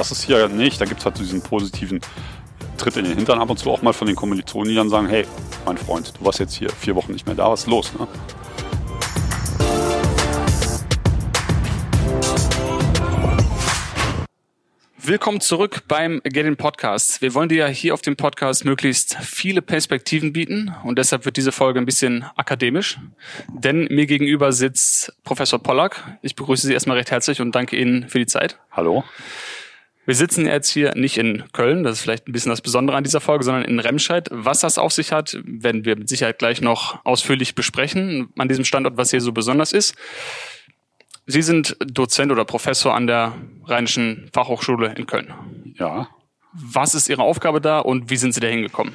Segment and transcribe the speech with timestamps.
[0.00, 0.80] das ist hier nicht.
[0.80, 2.00] Da gibt es halt so diesen positiven
[2.78, 5.06] Tritt in den Hintern ab und zu auch mal von den Kommilitonen, die dann sagen,
[5.06, 5.26] hey,
[5.66, 7.92] mein Freund, du warst jetzt hier vier Wochen nicht mehr da, was ist los?
[7.92, 8.08] Ne?
[14.96, 17.20] Willkommen zurück beim Get In Podcast.
[17.20, 21.36] Wir wollen dir ja hier auf dem Podcast möglichst viele Perspektiven bieten und deshalb wird
[21.36, 22.98] diese Folge ein bisschen akademisch,
[23.48, 26.18] denn mir gegenüber sitzt Professor Pollack.
[26.22, 28.58] Ich begrüße Sie erstmal recht herzlich und danke Ihnen für die Zeit.
[28.70, 29.04] Hallo.
[30.10, 33.04] Wir sitzen jetzt hier nicht in Köln, das ist vielleicht ein bisschen das Besondere an
[33.04, 34.26] dieser Folge, sondern in Remscheid.
[34.32, 38.64] Was das auf sich hat, werden wir mit Sicherheit gleich noch ausführlich besprechen an diesem
[38.64, 39.94] Standort, was hier so besonders ist.
[41.26, 45.32] Sie sind Dozent oder Professor an der Rheinischen Fachhochschule in Köln.
[45.78, 46.08] Ja.
[46.52, 48.92] Was ist Ihre Aufgabe da und wie sind Sie da hingekommen?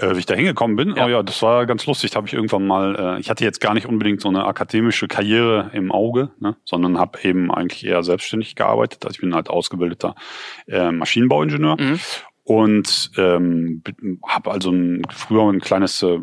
[0.00, 0.94] Äh, wie ich da hingekommen bin?
[0.96, 1.06] Ja.
[1.06, 2.10] Oh ja, das war ganz lustig.
[2.10, 5.08] Da habe ich irgendwann mal, äh, ich hatte jetzt gar nicht unbedingt so eine akademische
[5.08, 9.04] Karriere im Auge, ne, sondern habe eben eigentlich eher selbstständig gearbeitet.
[9.04, 10.14] Also ich bin halt ausgebildeter
[10.66, 12.00] äh, Maschinenbauingenieur mhm
[12.46, 13.82] und ähm,
[14.24, 16.20] habe also ein, früher ein kleines äh,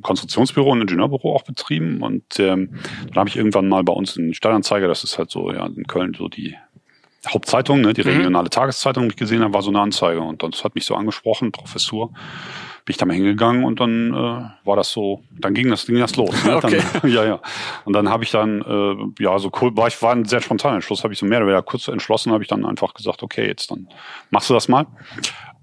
[0.00, 2.70] Konstruktionsbüro, ein Ingenieurbüro auch betrieben und ähm,
[3.08, 5.88] dann habe ich irgendwann mal bei uns in Stadtanzeiger, das ist halt so ja in
[5.88, 6.54] Köln so die
[7.28, 8.16] Hauptzeitung, ne, die mhm.
[8.16, 8.50] regionale mhm.
[8.50, 11.52] Tageszeitung, die ich gesehen habe, war so eine Anzeige und das hat mich so angesprochen,
[11.52, 12.10] Professur
[12.84, 15.98] bin ich da mal hingegangen und dann äh, war das so, dann ging das, ging
[15.98, 16.30] das los.
[16.44, 16.56] Ne?
[16.60, 16.82] Okay.
[17.00, 17.40] Dann, ja, ja.
[17.84, 20.76] Und dann habe ich dann, äh, ja, so cool, war ich war ein sehr spontaner
[20.76, 23.46] Entschluss, habe ich so mehr oder weniger kurz entschlossen, habe ich dann einfach gesagt, okay,
[23.46, 23.88] jetzt dann
[24.30, 24.86] machst du das mal.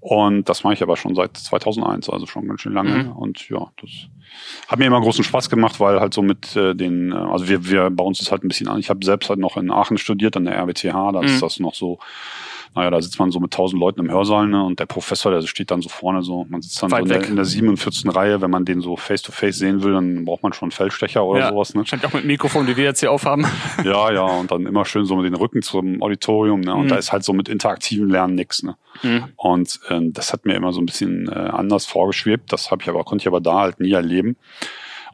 [0.09, 3.03] Und das mache ich aber schon seit 2001, also schon ganz schön lange.
[3.03, 3.11] Mhm.
[3.11, 3.91] Und ja, das
[4.69, 7.69] hat mir immer großen Spaß gemacht, weil halt so mit äh, den, äh, also wir,
[7.69, 8.79] wir bei uns ist halt ein bisschen an.
[8.79, 11.25] Ich habe selbst halt noch in Aachen studiert, an der RWTH, da mhm.
[11.25, 11.99] ist das noch so
[12.77, 15.41] naja, da sitzt man so mit tausend Leuten im Hörsaal ne, und der Professor, der
[15.41, 18.15] steht dann so vorne so, man sitzt dann so in der, in der 47.
[18.15, 21.25] Reihe, wenn man den so face-to-face -face sehen will, dann braucht man schon einen Feldstecher
[21.25, 21.73] oder ja, sowas.
[21.73, 21.85] Ne?
[21.87, 23.45] Scheint auch mit Mikrofon, wie wir jetzt hier aufhaben.
[23.83, 26.89] Ja, ja, und dann immer schön so mit den Rücken zum Auditorium ne, und mhm.
[26.89, 28.63] da ist halt so mit interaktivem Lernen nix.
[28.63, 28.75] Ne?
[29.01, 29.25] Mhm.
[29.35, 32.89] Und äh, das hat mir immer so ein bisschen äh, anders vorgeschwebt, das habe ich
[32.89, 34.37] aber, konnte ich aber da halt nie erleben.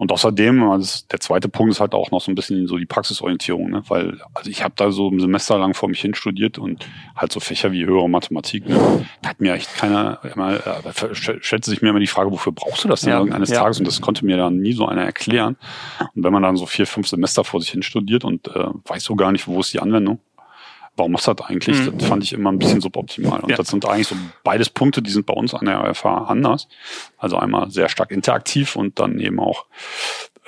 [0.04, 2.86] Und außerdem, also der zweite Punkt ist halt auch noch so ein bisschen so die
[2.86, 3.84] Praxisorientierung, ne?
[3.88, 7.32] weil also ich habe da so ein Semester lang vor mich hin studiert und halt
[7.32, 9.06] so Fächer wie höhere Mathematik, ne?
[9.22, 12.84] da hat mir echt keiner, immer, äh, stellte sich mir immer die Frage, wofür brauchst
[12.84, 13.62] du das denn ja, eines ja.
[13.62, 13.80] Tages?
[13.80, 15.56] Und das konnte mir dann nie so einer erklären.
[16.14, 19.06] Und wenn man dann so vier, fünf Semester vor sich hin studiert und äh, weiß
[19.06, 20.20] so gar nicht, wo ist die Anwendung,
[20.96, 21.80] warum machst du das eigentlich?
[21.80, 21.98] Mhm.
[21.98, 23.40] Das fand ich immer ein bisschen suboptimal.
[23.40, 23.56] Und ja.
[23.56, 26.68] das sind eigentlich so beides Punkte, die sind bei uns an der RFH anders.
[27.18, 29.66] Also einmal sehr stark interaktiv und dann eben auch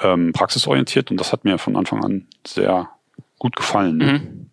[0.01, 1.11] ähm, praxisorientiert.
[1.11, 2.89] Und das hat mir von Anfang an sehr
[3.39, 3.97] gut gefallen.
[3.97, 4.49] Mhm.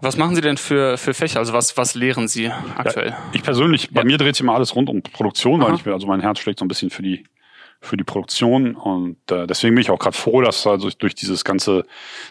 [0.00, 1.38] Was machen Sie denn für, für Fächer?
[1.38, 3.10] Also was, was lehren Sie aktuell?
[3.10, 5.70] Ja, ich persönlich, bei mir dreht sich immer alles rund um Produktion, Aha.
[5.70, 7.24] weil ich, also mein Herz schlägt so ein bisschen für die
[7.84, 8.74] für die Produktion.
[8.74, 11.84] Und äh, deswegen bin ich auch gerade froh, dass also durch dieses ganze,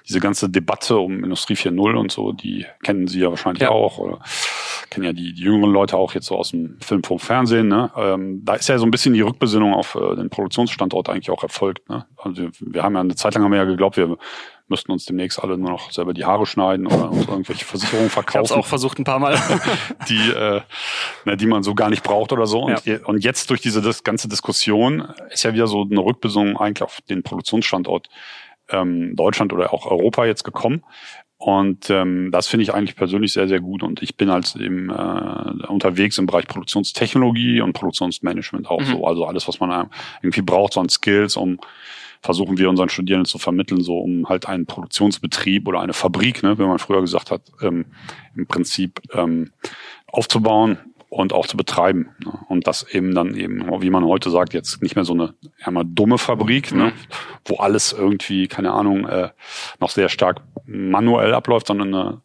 [0.07, 3.69] diese ganze Debatte um Industrie 4.0 und so, die kennen Sie ja wahrscheinlich ja.
[3.69, 4.19] auch, oder
[4.89, 7.67] kennen ja die, die jüngeren Leute auch jetzt so aus dem Film, vom Fernsehen.
[7.67, 7.91] Ne?
[7.95, 11.43] Ähm, da ist ja so ein bisschen die Rückbesinnung auf äh, den Produktionsstandort eigentlich auch
[11.43, 11.89] erfolgt.
[11.89, 12.05] Ne?
[12.17, 14.17] Also wir haben ja eine Zeit lang haben wir ja geglaubt, wir
[14.73, 18.45] müssten uns demnächst alle nur noch selber die Haare schneiden oder uns irgendwelche Versicherungen verkaufen.
[18.45, 19.39] Ich habe auch versucht ein paar Mal.
[20.09, 20.61] die, äh,
[21.25, 22.63] ne, die man so gar nicht braucht oder so.
[22.63, 22.97] Und, ja.
[23.05, 27.21] und jetzt durch diese ganze Diskussion ist ja wieder so eine Rückbesinnung eigentlich auf den
[27.21, 28.09] Produktionsstandort
[28.69, 30.83] ähm, Deutschland oder auch Europa jetzt gekommen.
[31.37, 33.83] Und ähm, das finde ich eigentlich persönlich sehr, sehr gut.
[33.83, 38.85] Und ich bin als eben äh, unterwegs im Bereich Produktionstechnologie und Produktionsmanagement auch mhm.
[38.85, 39.05] so.
[39.05, 39.89] Also alles, was man
[40.23, 41.59] irgendwie braucht, so an Skills, um
[42.23, 46.57] versuchen wir unseren Studierenden zu vermitteln, so um halt einen Produktionsbetrieb oder eine Fabrik, ne,
[46.57, 47.85] wie man früher gesagt hat, ähm,
[48.35, 49.51] im Prinzip ähm,
[50.07, 50.77] aufzubauen
[51.09, 52.09] und auch zu betreiben.
[52.23, 52.31] Ne?
[52.47, 55.83] Und das eben dann eben, wie man heute sagt, jetzt nicht mehr so eine einmal
[55.85, 56.85] dumme Fabrik, ne?
[56.85, 56.91] Mhm.
[57.45, 59.29] wo alles irgendwie, keine Ahnung, äh,
[59.79, 62.21] noch sehr stark manuell abläuft, sondern eine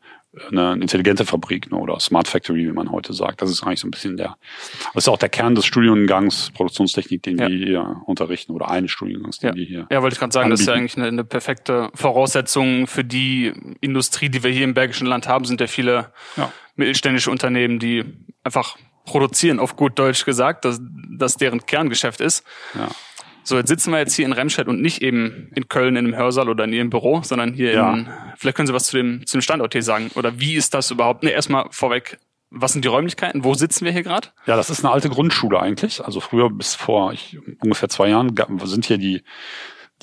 [0.50, 3.42] eine intelligente Fabrik ne, oder Smart Factory, wie man heute sagt.
[3.42, 4.36] Das ist eigentlich so ein bisschen der,
[4.94, 7.48] das ist auch der Kern des Studiengangs Produktionstechnik, den ja.
[7.48, 9.56] wir hier unterrichten oder eines Studiengangs, den ja.
[9.56, 9.86] wir hier.
[9.90, 10.52] Ja, wollte ich gerade sagen, anbieten.
[10.52, 14.74] das ist ja eigentlich eine, eine, perfekte Voraussetzung für die Industrie, die wir hier im
[14.74, 16.52] Bergischen Land haben, sind ja viele ja.
[16.76, 18.04] mittelständische Unternehmen, die
[18.44, 20.80] einfach produzieren, auf gut Deutsch gesagt, dass
[21.16, 22.44] das deren Kerngeschäft ist.
[22.74, 22.88] Ja.
[23.48, 26.14] So, jetzt sitzen wir jetzt hier in Remscheid und nicht eben in Köln in einem
[26.14, 27.94] Hörsaal oder in Ihrem Büro, sondern hier ja.
[27.94, 28.06] in,
[28.36, 30.10] vielleicht können Sie was zu dem, zu dem Standort hier sagen.
[30.16, 31.22] Oder wie ist das überhaupt?
[31.22, 32.18] Ne, erstmal vorweg,
[32.50, 33.44] was sind die Räumlichkeiten?
[33.44, 34.28] Wo sitzen wir hier gerade?
[34.44, 36.04] Ja, das ist eine alte Grundschule eigentlich.
[36.04, 38.34] Also früher bis vor ich, ungefähr zwei Jahren
[38.64, 39.22] sind hier die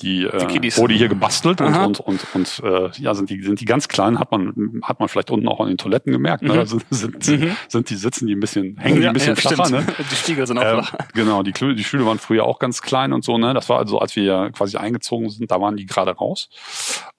[0.00, 3.64] die, äh, wurde hier gebastelt und, und, und, und, äh, ja, sind die, sind die
[3.64, 6.52] ganz klein, hat man, hat man vielleicht unten auch an den Toiletten gemerkt, ne?
[6.52, 6.56] Mhm.
[6.56, 7.56] Da sind, sind, mhm.
[7.68, 9.86] sind die sitzen die ein bisschen, hängen die ein bisschen ja, flacher, ne?
[10.10, 10.94] Die Stiegel sind auch äh, flach.
[11.14, 13.54] Genau, die, die Stühle waren früher auch ganz klein und so, ne?
[13.54, 16.50] Das war also, als wir quasi eingezogen sind, da waren die gerade raus.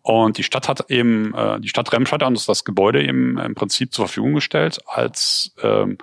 [0.03, 3.55] Und die Stadt hat eben, äh, die Stadt Remscheid hat uns das Gebäude eben im
[3.55, 5.97] Prinzip zur Verfügung gestellt als ähm,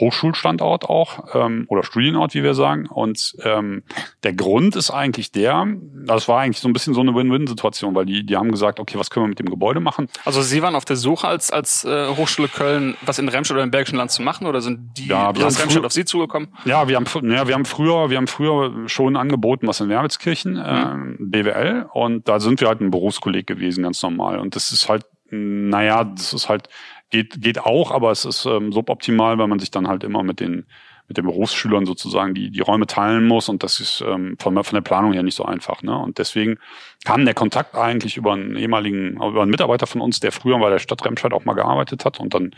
[0.00, 2.86] Hochschulstandort auch ähm, oder Studienort, wie wir sagen.
[2.86, 3.82] Und ähm,
[4.22, 5.66] der Grund ist eigentlich der,
[6.06, 8.98] das war eigentlich so ein bisschen so eine Win-Win-Situation, weil die, die haben gesagt, okay,
[8.98, 10.08] was können wir mit dem Gebäude machen?
[10.24, 13.64] Also Sie waren auf der Suche als, als äh, Hochschule Köln, was in Remscheid oder
[13.64, 16.48] im Bergischen Land zu machen oder sind die ja, wir aus Remscheid auf Sie zugekommen?
[16.64, 20.54] Ja, wir haben, ja, wir haben früher, wir haben früher schon angeboten, was in Wermelskirchen,
[20.54, 21.16] mhm.
[21.18, 24.38] äh, BWL und da sind wir halt ein Berufskolleg gewesen, ganz normal.
[24.38, 26.68] Und das ist halt, naja, das ist halt
[27.10, 30.40] geht, geht auch, aber es ist ähm, suboptimal, weil man sich dann halt immer mit
[30.40, 30.66] den
[31.08, 34.74] mit den Berufsschülern sozusagen die, die Räume teilen muss und das ist ähm, von, von
[34.74, 35.82] der Planung her nicht so einfach.
[35.82, 35.96] Ne?
[35.96, 36.58] Und deswegen
[37.04, 40.68] kam der Kontakt eigentlich über einen ehemaligen, über einen Mitarbeiter von uns, der früher bei
[40.68, 42.54] der Stadt Remscheid auch mal gearbeitet hat und dann,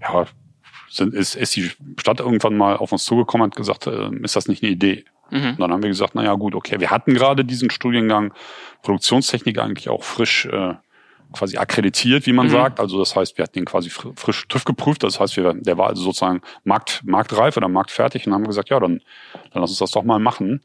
[0.00, 0.24] ja,
[0.88, 4.48] sind, ist, ist die Stadt irgendwann mal auf uns zugekommen und gesagt, äh, ist das
[4.48, 5.04] nicht eine Idee?
[5.30, 5.50] Mhm.
[5.50, 8.32] Und dann haben wir gesagt, na ja, gut, okay, wir hatten gerade diesen Studiengang
[8.82, 10.74] Produktionstechnik eigentlich auch frisch äh,
[11.32, 12.50] quasi akkreditiert, wie man mhm.
[12.50, 12.80] sagt.
[12.80, 15.02] Also das heißt, wir hatten ihn quasi frisch TÜV geprüft.
[15.02, 18.80] Das heißt, wir, der war also sozusagen markt, marktreif oder marktfertig und haben gesagt, ja,
[18.80, 19.00] dann,
[19.52, 20.62] dann lass uns das doch mal machen.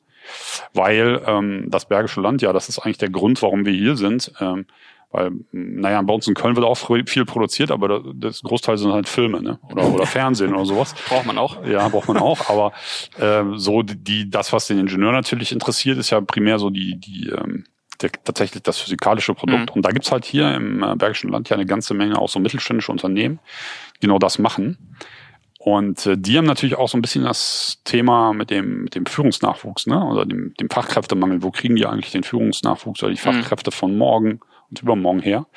[0.73, 4.31] Weil ähm, das Bergische Land, ja, das ist eigentlich der Grund, warum wir hier sind.
[4.39, 4.65] Ähm,
[5.11, 9.07] weil, naja, bei uns in Köln wird auch viel produziert, aber das Großteil sind halt
[9.07, 9.59] Filme, ne?
[9.71, 10.93] Oder, oder Fernsehen oder sowas.
[11.07, 11.65] Braucht man auch.
[11.65, 12.49] Ja, braucht man auch.
[12.49, 12.73] Aber
[13.17, 17.29] äh, so die, das, was den Ingenieur natürlich interessiert, ist ja primär so die, die
[17.29, 17.65] ähm,
[18.01, 19.69] der, tatsächlich das physikalische Produkt.
[19.69, 19.75] Mhm.
[19.75, 22.39] Und da gibt's halt hier im äh, Bergischen Land ja eine ganze Menge auch so
[22.39, 23.39] mittelständische Unternehmen,
[23.97, 24.77] die genau das machen.
[25.65, 29.07] Und äh, die haben natürlich auch so ein bisschen das Thema mit dem, mit dem
[29.07, 30.03] Führungsnachwuchs, ne?
[30.05, 31.41] Oder dem, dem Fachkräftemangel.
[31.41, 33.41] Wo kriegen die eigentlich den Führungsnachwuchs oder die mhm.
[33.41, 33.75] Fachkräfte mhm.
[33.75, 34.39] von morgen
[34.69, 35.47] und übermorgen her?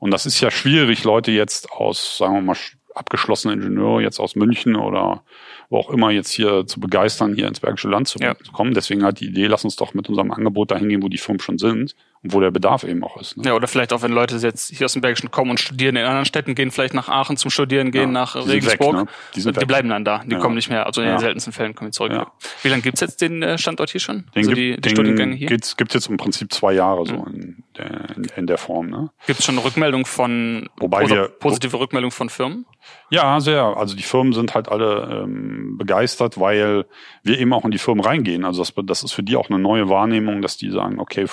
[0.00, 2.56] Und das ist ja schwierig, Leute jetzt aus, sagen wir mal,
[2.94, 5.22] abgeschlossene Ingenieure jetzt aus München oder
[5.70, 8.34] wo auch immer jetzt hier zu begeistern, hier ins Bergische Land zu ja.
[8.52, 8.74] kommen.
[8.74, 11.40] Deswegen halt die Idee, lass uns doch mit unserem Angebot dahin gehen, wo die Firmen
[11.40, 13.36] schon sind und wo der Bedarf eben auch ist.
[13.36, 13.44] Ne?
[13.46, 16.04] Ja, oder vielleicht auch, wenn Leute jetzt hier aus dem Bergischen kommen und studieren in
[16.04, 18.96] anderen Städten, gehen vielleicht nach Aachen zum Studieren, gehen ja, nach Regensburg.
[18.96, 19.06] Weg, ne?
[19.34, 20.22] die, die bleiben dann da.
[20.24, 20.38] Die ja.
[20.38, 22.26] kommen nicht mehr, also in den seltensten Fällen kommen die zurück.
[22.62, 24.24] Wie lange gibt's jetzt den äh, Standort hier schon?
[24.34, 25.48] Den also gibt, die, die Studiengänge hier?
[25.48, 27.34] Gibt's, gibt's jetzt im Prinzip zwei Jahre so mhm.
[27.34, 28.90] in, der, in, in, der Form.
[28.90, 29.10] Ne?
[29.26, 32.66] Gibt es schon Rückmeldung von Wobei wir, positive Rückmeldung von Firmen?
[33.10, 33.62] Ja, sehr.
[33.76, 36.84] Also die Firmen sind halt alle ähm, begeistert, weil
[37.22, 38.44] wir eben auch in die Firmen reingehen.
[38.44, 41.26] Also das, das ist für die auch eine neue Wahrnehmung, dass die sagen, okay,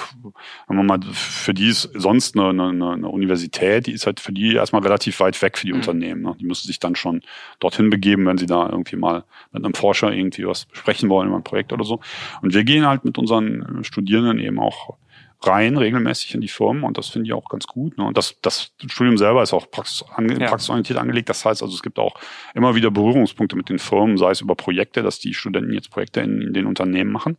[0.77, 4.31] wenn man mal für die ist sonst eine, eine, eine Universität, die ist halt für
[4.31, 5.79] die erstmal relativ weit weg für die mhm.
[5.79, 6.21] Unternehmen.
[6.21, 6.35] Ne?
[6.39, 7.21] Die müssen sich dann schon
[7.59, 11.37] dorthin begeben, wenn sie da irgendwie mal mit einem Forscher irgendwie was besprechen wollen über
[11.37, 11.99] ein Projekt oder so.
[12.41, 14.97] Und wir gehen halt mit unseren Studierenden eben auch
[15.41, 17.97] rein regelmäßig in die Firmen und das finde ich auch ganz gut.
[17.97, 18.05] Ne?
[18.05, 20.47] Und das, das Studium selber ist auch praxis, ange, ja.
[20.47, 21.29] praxisorientiert angelegt.
[21.29, 22.15] Das heißt also, es gibt auch
[22.53, 26.21] immer wieder Berührungspunkte mit den Firmen, sei es über Projekte, dass die Studenten jetzt Projekte
[26.21, 27.37] in, in den Unternehmen machen.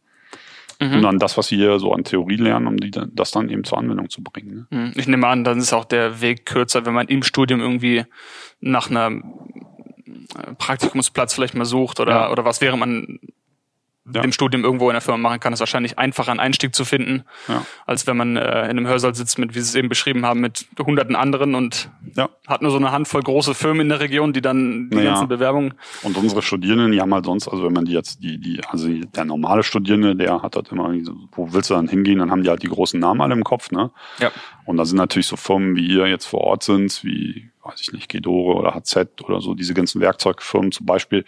[0.81, 0.95] Mhm.
[0.95, 3.79] Und dann das, was hier so an Theorie lernen, um die, das dann eben zur
[3.79, 4.67] Anwendung zu bringen.
[4.71, 4.79] Ne?
[4.79, 4.93] Mhm.
[4.97, 8.05] Ich nehme an, dann ist auch der Weg kürzer, wenn man im Studium irgendwie
[8.61, 12.31] nach einer äh, Praktikumsplatz vielleicht mal sucht oder, ja.
[12.31, 13.19] oder was wäre man
[14.13, 14.23] ja.
[14.23, 17.25] dem Studium irgendwo in der Firma machen kann, ist wahrscheinlich einfacher einen Einstieg zu finden,
[17.49, 17.65] ja.
[17.87, 20.41] als wenn man äh, in einem Hörsaal sitzt mit, wie Sie es eben beschrieben haben,
[20.41, 22.29] mit hunderten anderen und ja.
[22.47, 25.11] hat nur so eine Handvoll große Firmen in der Region, die dann die naja.
[25.11, 25.75] ganzen Bewerbungen.
[26.03, 28.89] Und unsere Studierenden, die haben halt sonst, also wenn man die jetzt, die, die, also
[28.89, 30.93] der normale Studierende, der hat halt immer,
[31.33, 33.71] wo willst du dann hingehen, dann haben die halt die großen Namen alle im Kopf,
[33.71, 33.91] ne?
[34.19, 34.31] Ja.
[34.65, 37.93] Und da sind natürlich so Firmen, wie ihr jetzt vor Ort sind, wie weiß ich
[37.93, 41.25] nicht, Gedore oder HZ oder so, diese ganzen Werkzeugfirmen zum Beispiel,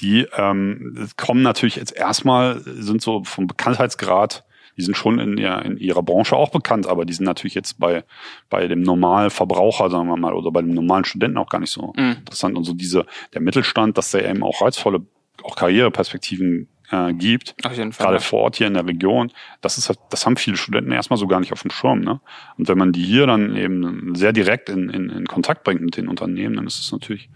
[0.00, 4.44] die ähm, kommen natürlich jetzt erstmal, sind so vom Bekanntheitsgrad,
[4.76, 7.78] die sind schon in, ihr, in ihrer Branche auch bekannt, aber die sind natürlich jetzt
[7.78, 8.04] bei,
[8.50, 11.70] bei dem normalen Verbraucher, sagen wir mal, oder bei dem normalen Studenten auch gar nicht
[11.70, 12.16] so mhm.
[12.18, 12.56] interessant.
[12.56, 15.00] Und so diese, der Mittelstand, dass der eben auch reizvolle,
[15.42, 19.78] auch Karriereperspektiven äh, gibt, auf jeden Fall, gerade vor Ort hier in der Region, das
[19.78, 22.00] ist halt, das haben viele Studenten erstmal so gar nicht auf dem Schirm.
[22.00, 22.20] Ne?
[22.58, 25.96] Und wenn man die hier dann eben sehr direkt in, in, in Kontakt bringt mit
[25.96, 27.30] den Unternehmen, dann ist es natürlich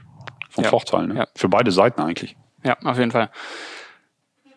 [0.50, 0.70] von ja.
[0.70, 1.06] Vorteil.
[1.06, 1.14] Ne?
[1.16, 1.28] Ja.
[1.34, 2.36] Für beide Seiten eigentlich.
[2.64, 3.30] Ja, auf jeden Fall.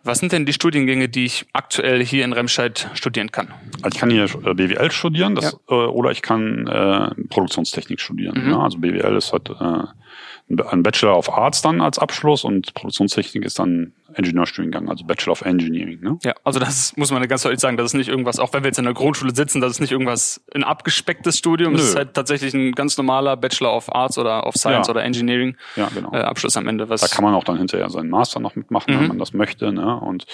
[0.05, 3.53] Was sind denn die Studiengänge, die ich aktuell hier in Remscheid studieren kann?
[3.81, 5.75] Also ich kann hier äh, BWL studieren, das, ja.
[5.75, 8.43] äh, oder ich kann äh, Produktionstechnik studieren.
[8.43, 8.51] Mhm.
[8.51, 13.45] Ja, also BWL ist halt äh, ein Bachelor of Arts dann als Abschluss und Produktionstechnik
[13.45, 15.99] ist dann Ingenieurstudiengang, also Bachelor of Engineering.
[16.01, 16.19] Ne?
[16.23, 18.67] Ja, also das muss man ganz deutlich sagen, das ist nicht irgendwas, auch wenn wir
[18.67, 22.13] jetzt in der Grundschule sitzen, das ist nicht irgendwas ein abgespecktes Studium, es ist halt
[22.13, 24.91] tatsächlich ein ganz normaler Bachelor of Arts oder of Science ja.
[24.91, 26.11] oder Engineering ja, genau.
[26.13, 26.89] äh, Abschluss am Ende.
[26.89, 28.99] Was da kann man auch dann hinterher seinen Master noch mitmachen, mhm.
[28.99, 29.71] wenn man das möchte.
[29.71, 29.99] Ne?
[29.99, 30.25] Und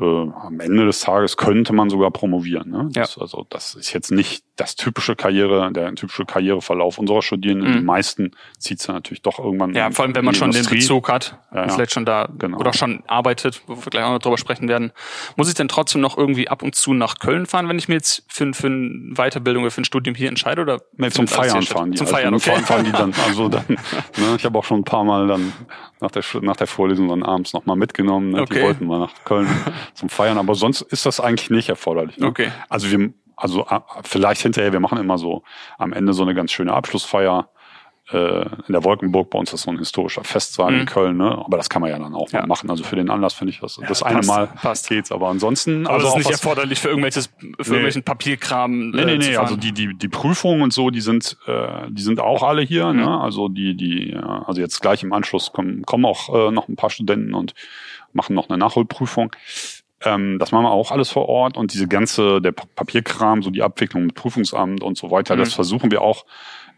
[0.00, 2.70] äh, am Ende des Tages könnte man sogar promovieren.
[2.70, 2.88] Ne?
[2.92, 3.22] Das, ja.
[3.22, 7.70] Also das ist jetzt nicht das typische Karriere, der typische Karriereverlauf unserer Studierenden.
[7.70, 7.78] Mhm.
[7.78, 9.74] Die meisten zieht es ja natürlich doch irgendwann.
[9.74, 10.76] Ja, vor allem wenn man schon Industrie.
[10.76, 12.58] den Bezug hat, ja, vielleicht schon da genau.
[12.58, 14.92] oder schon arbeitet, wo wir gleich auch noch drüber sprechen werden.
[15.36, 17.94] Muss ich denn trotzdem noch irgendwie ab und zu nach Köln fahren, wenn ich mir
[17.94, 20.62] jetzt für, für eine Weiterbildung oder für ein Studium hier entscheide?
[20.62, 21.98] Oder nee, zum Feiern fahren die.
[21.98, 22.60] Zum also Feiern, okay.
[22.62, 25.52] Fahren die dann, also dann, ne, ich habe auch schon ein paar Mal dann
[26.00, 28.30] nach der, nach der Vorlesung dann abends nochmal mitgenommen.
[28.30, 28.42] Ne?
[28.42, 28.54] Okay.
[28.54, 29.48] Die wollten mal nach Köln
[29.94, 32.18] zum Feiern, aber sonst ist das eigentlich nicht erforderlich.
[32.18, 32.26] Ne?
[32.26, 32.52] Okay.
[32.68, 35.42] Also wir, also äh, vielleicht hinterher, wir machen immer so
[35.78, 37.48] am Ende so eine ganz schöne Abschlussfeier
[38.10, 39.30] äh, in der Wolkenburg.
[39.30, 40.80] Bei uns ist so ein historischer Festsaal mhm.
[40.80, 41.38] in Köln, ne?
[41.38, 42.40] Aber das kann man ja dann auch ja.
[42.40, 42.68] mal machen.
[42.70, 43.78] Also für den Anlass finde ich das.
[43.78, 44.88] Ja, das eine passt, Mal passt.
[44.88, 45.86] geht's, aber ansonsten.
[45.86, 47.54] Aber also das ist nicht erforderlich für irgendwelches, für nee.
[47.58, 48.90] irgendwelchen Papierkram.
[48.90, 49.36] Nee, nee, äh, nee.
[49.36, 52.92] Also die, die, die Prüfungen und so, die sind, äh, die sind auch alle hier,
[52.92, 53.00] mhm.
[53.00, 53.20] ne?
[53.20, 56.90] Also die, die, also jetzt gleich im Anschluss kommen, kommen auch äh, noch ein paar
[56.90, 57.54] Studenten und
[58.12, 59.34] machen noch eine Nachholprüfung.
[60.04, 63.62] Ähm, das machen wir auch alles vor Ort und diese ganze, der Papierkram, so die
[63.62, 65.40] Abwicklung mit Prüfungsamt und so weiter, mhm.
[65.40, 66.24] das versuchen wir auch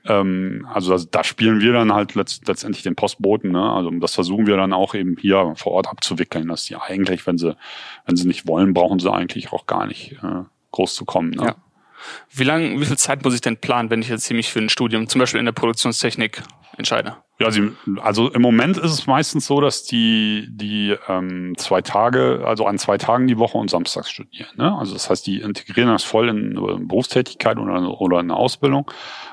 [0.09, 3.53] ähm, also das, da spielen wir dann halt letzt, letztendlich den Postboten.
[3.53, 3.73] Ne?
[3.73, 7.39] Also das versuchen wir dann auch eben hier vor Ort abzuwickeln, dass die eigentlich, wenn
[7.39, 7.57] sie,
[8.05, 11.31] wenn sie nicht wollen, brauchen sie eigentlich auch gar nicht äh, groß zu kommen.
[11.31, 11.47] Ne?
[11.47, 11.57] Ja.
[12.31, 14.61] Wie lang, wie viel Zeit muss ich denn planen, wenn ich jetzt hier mich für
[14.61, 16.43] ein Studium, zum Beispiel in der Produktionstechnik,
[16.77, 17.17] entscheide?
[17.39, 22.43] Ja, sie, also im Moment ist es meistens so, dass die, die ähm, zwei Tage,
[22.47, 24.49] also an zwei Tagen die Woche und samstags studieren.
[24.57, 24.75] Ne?
[24.75, 28.91] Also das heißt, die integrieren das voll in eine Berufstätigkeit oder, oder eine Ausbildung.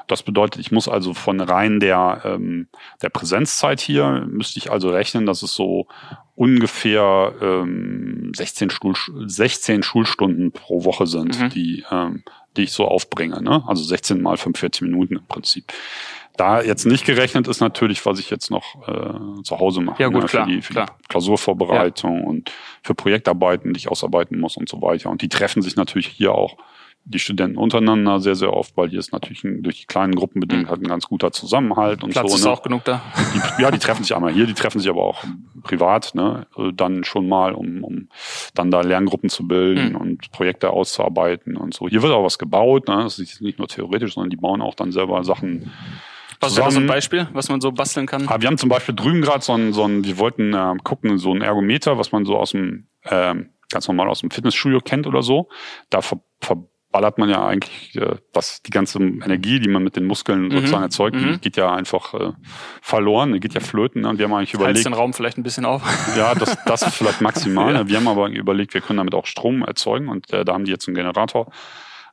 [0.07, 2.67] Das bedeutet, ich muss also von rein der, ähm,
[3.01, 5.87] der Präsenzzeit hier, müsste ich also rechnen, dass es so
[6.35, 8.95] ungefähr ähm, 16, Schul
[9.27, 11.49] 16 Schulstunden pro Woche sind, mhm.
[11.51, 12.23] die, ähm,
[12.57, 13.41] die ich so aufbringe.
[13.41, 13.63] Ne?
[13.65, 15.71] Also 16 mal 45 Minuten im Prinzip.
[16.35, 20.01] Da jetzt nicht gerechnet ist natürlich, was ich jetzt noch äh, zu Hause mache.
[20.01, 20.87] Ja, gut, ne, klar, für die, für klar.
[20.99, 22.27] die Klausurvorbereitung ja.
[22.27, 25.09] und für Projektarbeiten, die ich ausarbeiten muss und so weiter.
[25.09, 26.57] Und die treffen sich natürlich hier auch
[27.05, 30.39] die Studenten untereinander sehr, sehr oft, weil hier ist natürlich ein, durch die kleinen Gruppen
[30.39, 30.69] bedingt mhm.
[30.69, 32.37] halt ein ganz guter Zusammenhalt und Platz so.
[32.37, 32.51] ist ne?
[32.51, 33.01] auch genug da.
[33.33, 35.21] Die, ja, die treffen sich einmal hier, die treffen sich aber auch
[35.63, 38.07] privat, ne, dann schon mal, um, um
[38.53, 39.95] dann da Lerngruppen zu bilden mhm.
[39.97, 41.89] und Projekte auszuarbeiten und so.
[41.89, 43.03] Hier wird auch was gebaut, ne?
[43.03, 45.71] Das ist nicht nur theoretisch, sondern die bauen auch dann selber Sachen
[46.43, 48.27] was wäre so ein Beispiel, was man so basteln kann?
[48.27, 51.17] Ah, wir haben zum Beispiel drüben gerade so ein, so ein, wir wollten äh, gucken,
[51.17, 53.35] so ein Ergometer, was man so aus dem, äh,
[53.69, 55.49] ganz normal aus dem Fitnessstudio kennt oder so.
[55.89, 56.19] Da ver,
[56.93, 60.51] verballert man ja eigentlich äh, das, die ganze Energie, die man mit den Muskeln mhm.
[60.51, 61.41] sozusagen erzeugt, die mhm.
[61.41, 62.33] geht ja einfach äh,
[62.81, 64.03] verloren, die geht ja flöten.
[64.03, 64.09] Ne?
[64.09, 64.77] Und wir haben eigentlich überlegt.
[64.77, 65.81] Heizt den Raum vielleicht ein bisschen auf.
[66.17, 67.73] Ja, das, das vielleicht maximal.
[67.73, 67.87] ja.
[67.87, 70.71] Wir haben aber überlegt, wir können damit auch Strom erzeugen und äh, da haben die
[70.71, 71.51] jetzt einen Generator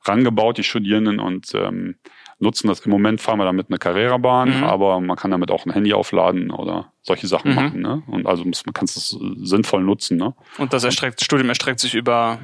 [0.06, 1.96] rangebaut, die Studierenden, und ähm,
[2.40, 2.80] nutzen das.
[2.80, 4.64] Im Moment fahren wir damit eine Carrera-Bahn, mhm.
[4.64, 7.56] aber man kann damit auch ein Handy aufladen oder solche Sachen mhm.
[7.56, 7.80] machen.
[7.80, 8.02] Ne?
[8.06, 10.16] Und also man kann es sinnvoll nutzen.
[10.16, 10.34] Ne?
[10.58, 12.38] Und das erstreckt, Studium erstreckt sich über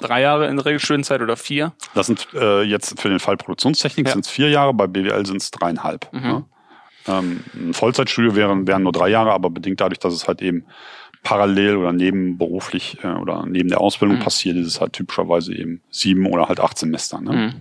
[0.00, 1.72] drei Jahre in der Regelstudienzeit oder vier?
[1.94, 4.12] Das sind äh, jetzt für den Fall Produktionstechnik ja.
[4.12, 6.12] sind es vier Jahre, bei BWL sind es dreieinhalb.
[6.12, 6.20] Mhm.
[6.20, 6.44] Ne?
[7.08, 10.66] Ähm, ein Vollzeitstudio wären, wären nur drei Jahre, aber bedingt dadurch, dass es halt eben
[11.24, 14.22] parallel oder nebenberuflich äh, oder neben der Ausbildung mhm.
[14.22, 17.20] passiert, ist es halt typischerweise eben sieben oder halt acht Semester.
[17.20, 17.32] Ne?
[17.32, 17.54] Mhm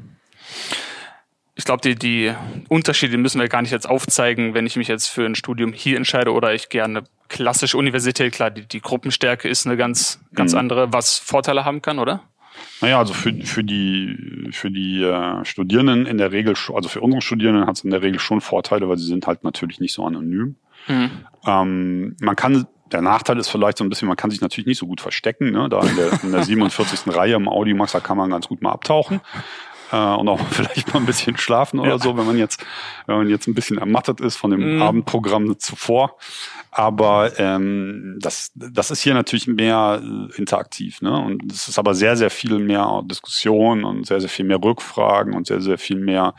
[1.56, 2.34] ich glaube, die, die
[2.70, 5.98] Unterschiede müssen wir gar nicht jetzt aufzeigen, wenn ich mich jetzt für ein Studium hier
[5.98, 8.34] entscheide oder ich gerne klassische Universität.
[8.34, 10.60] Klar, die, die Gruppenstärke ist eine ganz, ganz mhm.
[10.60, 12.22] andere, was Vorteile haben kann, oder?
[12.80, 17.22] Naja, also für, für die, für die äh, Studierenden in der Regel, also für unsere
[17.22, 20.06] Studierenden hat es in der Regel schon Vorteile, weil sie sind halt natürlich nicht so
[20.06, 20.56] anonym.
[20.88, 21.12] Mhm.
[21.46, 24.78] Ähm, man kann der Nachteil ist vielleicht so ein bisschen, man kann sich natürlich nicht
[24.78, 25.52] so gut verstecken.
[25.52, 25.70] Ne?
[25.70, 27.16] Da in der, in der 47.
[27.16, 29.22] Reihe im Audimax, da kann man ganz gut mal abtauchen
[29.92, 32.00] äh, und auch vielleicht mal ein bisschen schlafen oder ja.
[32.00, 32.64] so, wenn man jetzt,
[33.06, 34.82] wenn man jetzt ein bisschen ermattet ist von dem mhm.
[34.82, 36.18] Abendprogramm zuvor.
[36.74, 41.20] Aber ähm, das, das ist hier natürlich mehr äh, interaktiv, ne?
[41.20, 45.34] Und es ist aber sehr, sehr viel mehr Diskussion und sehr, sehr viel mehr Rückfragen
[45.34, 46.34] und sehr, sehr viel mehr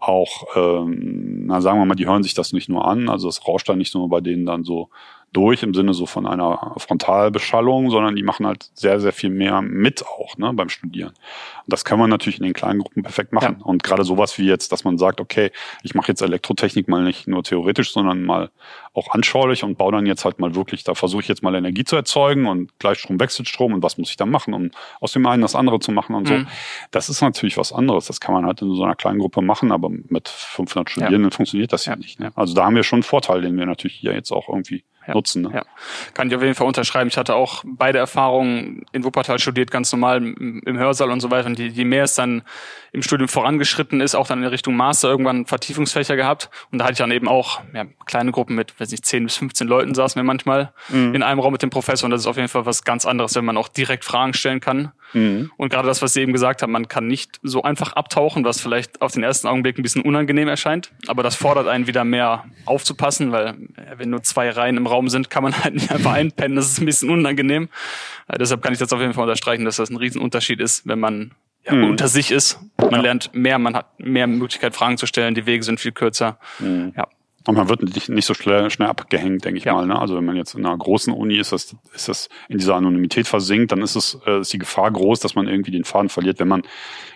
[0.00, 3.46] auch, ähm, na sagen wir mal, die hören sich das nicht nur an, also es
[3.46, 4.88] rauscht dann nicht nur bei denen dann so
[5.32, 9.62] durch im Sinne so von einer Frontalbeschallung, sondern die machen halt sehr, sehr viel mehr
[9.62, 11.10] mit auch ne, beim Studieren.
[11.10, 13.56] Und das kann man natürlich in den kleinen Gruppen perfekt machen.
[13.60, 13.64] Ja.
[13.64, 15.52] Und gerade sowas wie jetzt, dass man sagt, okay,
[15.84, 18.50] ich mache jetzt Elektrotechnik mal nicht nur theoretisch, sondern mal
[18.92, 21.84] auch anschaulich und baue dann jetzt halt mal wirklich, da versuche ich jetzt mal Energie
[21.84, 24.70] zu erzeugen und Gleichstrom wechselt Strom und was muss ich dann machen, um
[25.00, 26.34] aus dem einen das andere zu machen und so.
[26.34, 26.48] Mhm.
[26.90, 28.06] Das ist natürlich was anderes.
[28.06, 31.36] Das kann man halt in so einer kleinen Gruppe machen, aber mit 500 Studierenden ja.
[31.36, 32.18] funktioniert das ja, ja nicht.
[32.18, 32.32] Ne?
[32.34, 35.14] Also da haben wir schon einen Vorteil, den wir natürlich hier jetzt auch irgendwie ja,
[35.14, 35.42] nutzen.
[35.42, 35.50] Ne?
[35.54, 35.62] Ja.
[36.14, 37.08] Kann ich auf jeden Fall unterschreiben.
[37.08, 41.30] Ich hatte auch beide Erfahrungen in Wuppertal studiert, ganz normal im, im Hörsaal und so
[41.30, 41.46] weiter.
[41.46, 42.42] Und je, je mehr es dann
[42.92, 46.50] im Studium vorangeschritten ist, auch dann in Richtung Master irgendwann Vertiefungsfächer gehabt.
[46.72, 49.36] Und da hatte ich dann eben auch ja, kleine Gruppen mit, weiß nicht, 10 bis
[49.36, 51.14] 15 Leuten saßen wir manchmal mhm.
[51.14, 52.06] in einem Raum mit dem Professor.
[52.06, 54.60] Und das ist auf jeden Fall was ganz anderes, wenn man auch direkt Fragen stellen
[54.60, 54.92] kann.
[55.12, 55.50] Mhm.
[55.56, 58.60] Und gerade das, was Sie eben gesagt haben, man kann nicht so einfach abtauchen, was
[58.60, 60.92] vielleicht auf den ersten Augenblick ein bisschen unangenehm erscheint.
[61.06, 63.54] Aber das fordert einen wieder mehr aufzupassen, weil
[63.96, 66.56] wenn nur zwei Reihen im Raum sind, kann man halt nicht einfach einpennen.
[66.56, 67.68] Das ist ein bisschen unangenehm.
[68.28, 71.00] Äh, deshalb kann ich das auf jeden Fall unterstreichen, dass das ein Riesenunterschied ist, wenn
[71.00, 71.32] man
[71.64, 71.90] ja, mhm.
[71.90, 72.58] unter sich ist.
[72.78, 76.38] Man lernt mehr, man hat mehr Möglichkeit, Fragen zu stellen, die Wege sind viel kürzer.
[76.58, 76.92] Mhm.
[76.96, 77.06] Ja.
[77.50, 79.72] Und man wird nicht, nicht so schnell, schnell abgehängt, denke ich ja.
[79.72, 79.84] mal.
[79.84, 79.98] Ne?
[79.98, 83.26] Also wenn man jetzt in einer großen Uni ist, das, ist das in dieser Anonymität
[83.26, 86.38] versinkt, dann ist es äh, ist die Gefahr groß, dass man irgendwie den Faden verliert,
[86.38, 86.62] wenn man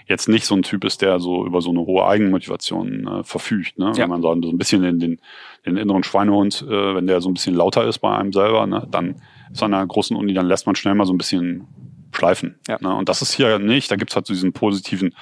[0.08, 3.78] jetzt nicht so ein Typ ist, der so über so eine hohe Eigenmotivation äh, verfügt.
[3.78, 3.92] Ne?
[3.94, 4.02] Ja.
[4.02, 5.20] Wenn man so ein bisschen den, den,
[5.64, 8.88] den inneren Schweinehund, äh, wenn der so ein bisschen lauter ist bei einem selber, ne?
[8.90, 9.22] dann
[9.52, 11.68] ist an einer großen Uni, dann lässt man schnell mal so ein bisschen
[12.10, 12.58] schleifen.
[12.66, 12.78] Ja.
[12.80, 12.92] Ne?
[12.92, 13.88] Und das ist hier nicht.
[13.88, 15.14] Da gibt's halt so diesen positiven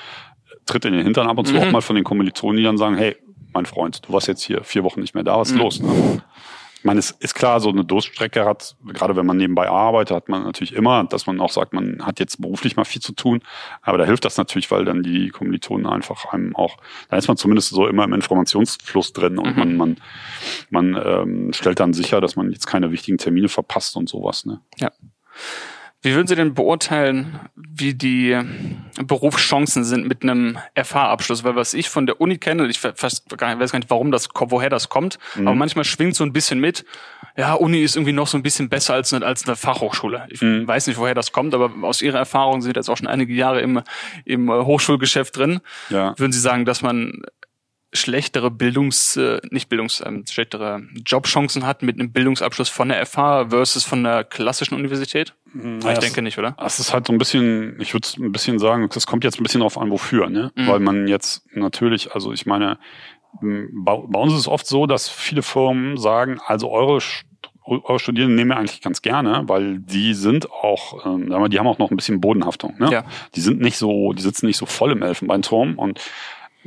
[0.64, 1.60] Tritt in den Hintern ab und zu mhm.
[1.60, 3.16] auch mal von den Kommilitonen, die dann sagen, hey,
[3.54, 5.60] mein Freund, du warst jetzt hier vier Wochen nicht mehr da, was ist mhm.
[5.60, 5.80] los?
[5.80, 6.22] Ne?
[6.82, 10.28] Ich meine, es ist klar, so eine Durststrecke hat, gerade wenn man nebenbei arbeitet, hat
[10.28, 13.40] man natürlich immer, dass man auch sagt, man hat jetzt beruflich mal viel zu tun.
[13.82, 16.78] Aber da hilft das natürlich, weil dann die Kommilitonen einfach einem auch,
[17.08, 19.76] da ist man zumindest so immer im Informationsfluss drin und mhm.
[19.76, 19.96] man, man,
[20.70, 24.44] man ähm, stellt dann sicher, dass man jetzt keine wichtigen Termine verpasst und sowas.
[24.44, 24.60] Ne?
[24.80, 24.90] Ja.
[26.02, 28.36] Wie würden Sie denn beurteilen, wie die
[29.04, 31.44] Berufschancen sind mit einem FH-Abschluss?
[31.44, 34.88] Weil was ich von der Uni kenne, ich weiß gar nicht, warum das, woher das
[34.88, 35.46] kommt, mhm.
[35.46, 36.84] aber manchmal schwingt so ein bisschen mit,
[37.36, 40.26] ja, Uni ist irgendwie noch so ein bisschen besser als eine, als eine Fachhochschule.
[40.28, 40.66] Ich mhm.
[40.66, 43.60] weiß nicht, woher das kommt, aber aus Ihrer Erfahrung sind jetzt auch schon einige Jahre
[43.60, 43.82] im,
[44.24, 45.60] im Hochschulgeschäft drin.
[45.88, 46.18] Ja.
[46.18, 47.22] Würden Sie sagen, dass man
[47.92, 53.50] schlechtere Bildungs, äh, nicht Bildungs, ähm, schlechtere Jobchancen hat mit einem Bildungsabschluss von der FH
[53.50, 55.34] versus von der klassischen Universität?
[55.54, 56.56] Ja, ich denke nicht, oder?
[56.64, 59.42] Es ist halt so ein bisschen, ich würde ein bisschen sagen, das kommt jetzt ein
[59.42, 60.50] bisschen darauf an, wofür, ne?
[60.54, 60.66] Mhm.
[60.66, 62.78] Weil man jetzt natürlich, also ich meine,
[63.40, 67.00] bei, bei uns ist es oft so, dass viele Firmen sagen, also eure
[67.64, 71.78] eure Studierenden nehmen wir eigentlich ganz gerne, weil die sind auch, ähm, die haben auch
[71.78, 72.74] noch ein bisschen Bodenhaftung.
[72.78, 72.90] Ne?
[72.90, 73.04] Ja.
[73.36, 76.00] Die sind nicht so, die sitzen nicht so voll im Elfenbeinturm und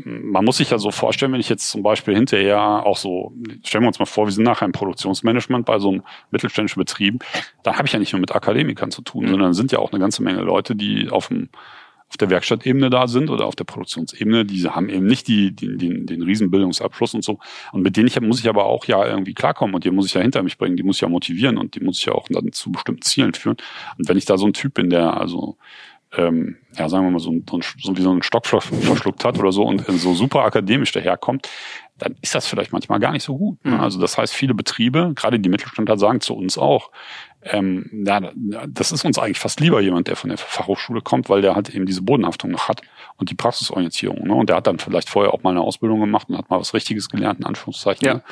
[0.03, 3.33] man muss sich ja so vorstellen, wenn ich jetzt zum Beispiel hinterher auch so,
[3.63, 7.23] stellen wir uns mal vor, wir sind nachher im Produktionsmanagement bei so einem mittelständischen Betrieb,
[7.63, 9.29] da habe ich ja nicht nur mit Akademikern zu tun, mhm.
[9.29, 11.49] sondern sind ja auch eine ganze Menge Leute, die auf dem
[12.09, 15.75] auf der Werkstattebene da sind oder auf der Produktionsebene, die haben eben nicht die, die,
[15.75, 17.39] den, den Riesenbildungsabschluss und so.
[17.71, 20.13] Und mit denen ich, muss ich aber auch ja irgendwie klarkommen und die muss ich
[20.13, 22.27] ja hinter mich bringen, die muss ich ja motivieren und die muss ich ja auch
[22.29, 23.58] dann zu bestimmten Zielen führen.
[23.97, 25.58] Und wenn ich da so ein Typ bin, der also
[26.17, 29.51] ähm, ja, sagen wir mal, so, so, so wie so einen Stock verschluckt hat oder
[29.51, 31.49] so und so super akademisch daherkommt,
[31.97, 33.63] dann ist das vielleicht manchmal gar nicht so gut.
[33.63, 33.71] Ne?
[33.71, 33.80] Mhm.
[33.80, 36.91] Also das heißt, viele Betriebe, gerade die Mittelständler, sagen zu uns auch,
[37.45, 38.31] ähm, ja,
[38.67, 41.69] das ist uns eigentlich fast lieber jemand, der von der Fachhochschule kommt, weil der halt
[41.69, 42.81] eben diese Bodenhaftung noch hat
[43.17, 44.27] und die Praxisorientierung.
[44.27, 44.34] Ne?
[44.34, 46.73] Und der hat dann vielleicht vorher auch mal eine Ausbildung gemacht und hat mal was
[46.73, 48.05] Richtiges gelernt, in Anführungszeichen.
[48.05, 48.13] Ja.
[48.15, 48.23] Ne?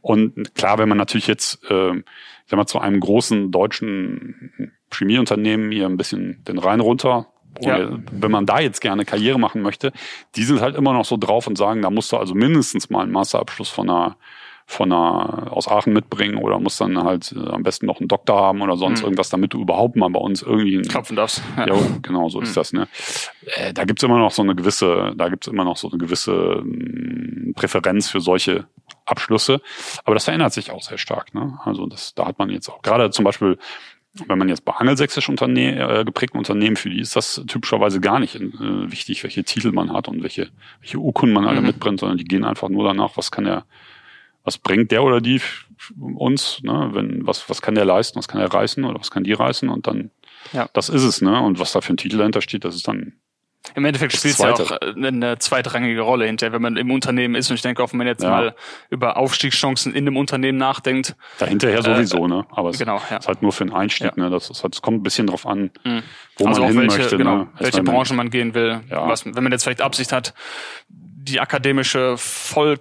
[0.00, 2.04] Und klar, wenn man natürlich jetzt, äh, ich
[2.46, 7.26] sag mal, zu einem großen deutschen Chemieunternehmen hier ein bisschen den Rhein runter.
[7.60, 7.98] Ja.
[8.12, 9.92] Wenn man da jetzt gerne Karriere machen möchte,
[10.36, 13.02] die sind halt immer noch so drauf und sagen, da musst du also mindestens mal
[13.02, 14.16] einen Masterabschluss von einer
[14.70, 18.38] von einer aus Aachen mitbringen oder musst dann halt äh, am besten noch einen Doktor
[18.38, 19.06] haben oder sonst mhm.
[19.06, 21.42] irgendwas, damit du überhaupt mal bei uns irgendwie klopfen darfst.
[21.56, 22.44] Ja, ja genau, so mhm.
[22.44, 22.74] ist das.
[22.74, 22.86] Ne?
[23.56, 26.60] Äh, da gibt's immer noch so eine gewisse, da gibt's immer noch so eine gewisse
[26.62, 28.66] mh, mm, Präferenz für solche
[29.06, 29.62] Abschlüsse.
[30.04, 31.34] Aber das verändert sich auch sehr stark.
[31.34, 31.58] Ne?
[31.64, 33.56] Also das, da hat man jetzt auch gerade zum Beispiel
[34.26, 38.18] wenn man jetzt bei angelsächsisch Unterne äh, geprägten Unternehmen, für die ist das typischerweise gar
[38.18, 40.48] nicht äh, wichtig, welche Titel man hat und welche,
[40.80, 41.68] welche Urkunden man alle mhm.
[41.68, 43.64] mitbringt, sondern die gehen einfach nur danach, was kann der,
[44.48, 45.42] was bringt der oder die
[46.00, 46.88] uns, ne?
[46.92, 49.68] wenn, was, was kann der leisten, was kann er reißen oder was kann die reißen
[49.68, 50.10] und dann,
[50.54, 50.70] ja.
[50.72, 51.38] das ist es, ne?
[51.42, 53.12] Und was da für ein Titel dahinter steht, das ist dann
[53.74, 57.34] im Endeffekt spielt es ja auch äh, eine zweitrangige Rolle hinterher, wenn man im Unternehmen
[57.34, 57.50] ist.
[57.50, 58.30] Und ich denke auch, wenn man jetzt ja.
[58.30, 58.54] mal
[58.88, 61.16] über Aufstiegschancen in dem Unternehmen nachdenkt.
[61.38, 62.46] Dahinterher sowieso, äh, ne?
[62.50, 63.18] Aber es genau, ja.
[63.18, 64.24] ist halt nur für einen Einstieg, ja.
[64.24, 64.30] ne?
[64.30, 66.02] Das, ist halt, es kommt ein bisschen drauf an, mhm.
[66.38, 67.16] wo also man hin welche, möchte.
[67.18, 67.48] Genau, ne?
[67.58, 68.80] welche Branche man gehen will.
[68.88, 70.32] Was, wenn man jetzt vielleicht Absicht hat,
[70.88, 72.78] die akademische Voll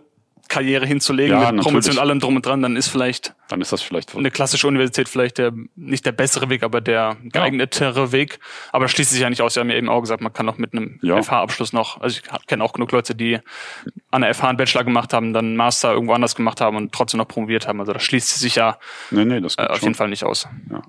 [0.48, 3.72] Karriere hinzulegen ja, mit Promotion und allem drum und dran, dann ist vielleicht dann ist
[3.72, 8.12] das vielleicht eine klassische Universität vielleicht der nicht der bessere Weg, aber der geeignetere ja.
[8.12, 8.40] Weg.
[8.72, 9.54] Aber das schließt sich ja nicht aus.
[9.54, 11.22] Sie haben ja eben auch gesagt, man kann auch mit einem ja.
[11.22, 13.40] FH-Abschluss noch, also ich kenne auch genug Leute, die
[14.12, 16.92] an der FH einen Bachelor gemacht haben, dann einen Master irgendwo anders gemacht haben und
[16.92, 17.80] trotzdem noch promoviert haben.
[17.80, 18.78] Also das schließt sich ja
[19.12, 20.48] nee, nee, das äh, auf jeden Fall nicht aus.
[20.70, 20.82] Ja.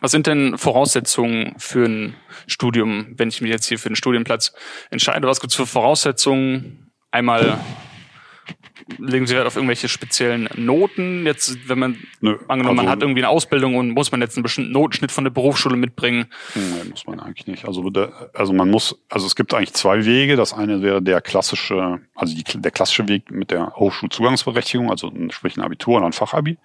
[0.00, 2.14] Was sind denn Voraussetzungen für ein
[2.46, 4.52] Studium, wenn ich mich jetzt hier für einen Studienplatz
[4.90, 5.26] entscheide?
[5.26, 6.90] Was gibt es für Voraussetzungen?
[7.10, 7.58] Einmal
[8.98, 11.26] legen Sie Wert auf irgendwelche speziellen Noten?
[11.26, 14.36] Jetzt, wenn man Nö, angenommen, also, man hat irgendwie eine Ausbildung und muss man jetzt
[14.36, 16.26] einen bestimmten Notenschnitt von der Berufsschule mitbringen?
[16.54, 17.66] Nein, muss man eigentlich nicht.
[17.66, 17.90] Also,
[18.32, 20.36] also man muss, also es gibt eigentlich zwei Wege.
[20.36, 25.56] Das eine wäre der klassische, also die, der klassische Weg mit der Hochschulzugangsberechtigung, also sprich
[25.56, 26.58] ein Abitur oder ein Fachabi.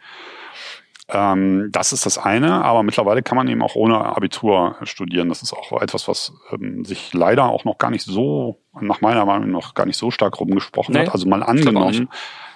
[1.11, 5.29] Ähm, das ist das eine, aber mittlerweile kann man eben auch ohne Abitur studieren.
[5.29, 9.25] Das ist auch etwas, was ähm, sich leider auch noch gar nicht so, nach meiner
[9.25, 11.13] Meinung noch gar nicht so stark rumgesprochen nee, hat.
[11.13, 12.09] Also mal angenommen,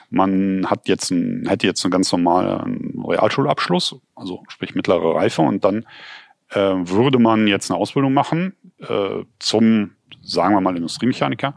[0.10, 5.66] man hat jetzt ein, hätte jetzt einen ganz normalen Realschulabschluss, also sprich mittlere Reife, und
[5.66, 5.86] dann
[6.52, 9.92] äh, würde man jetzt eine Ausbildung machen äh, zum
[10.22, 11.56] sagen wir mal Industriemechaniker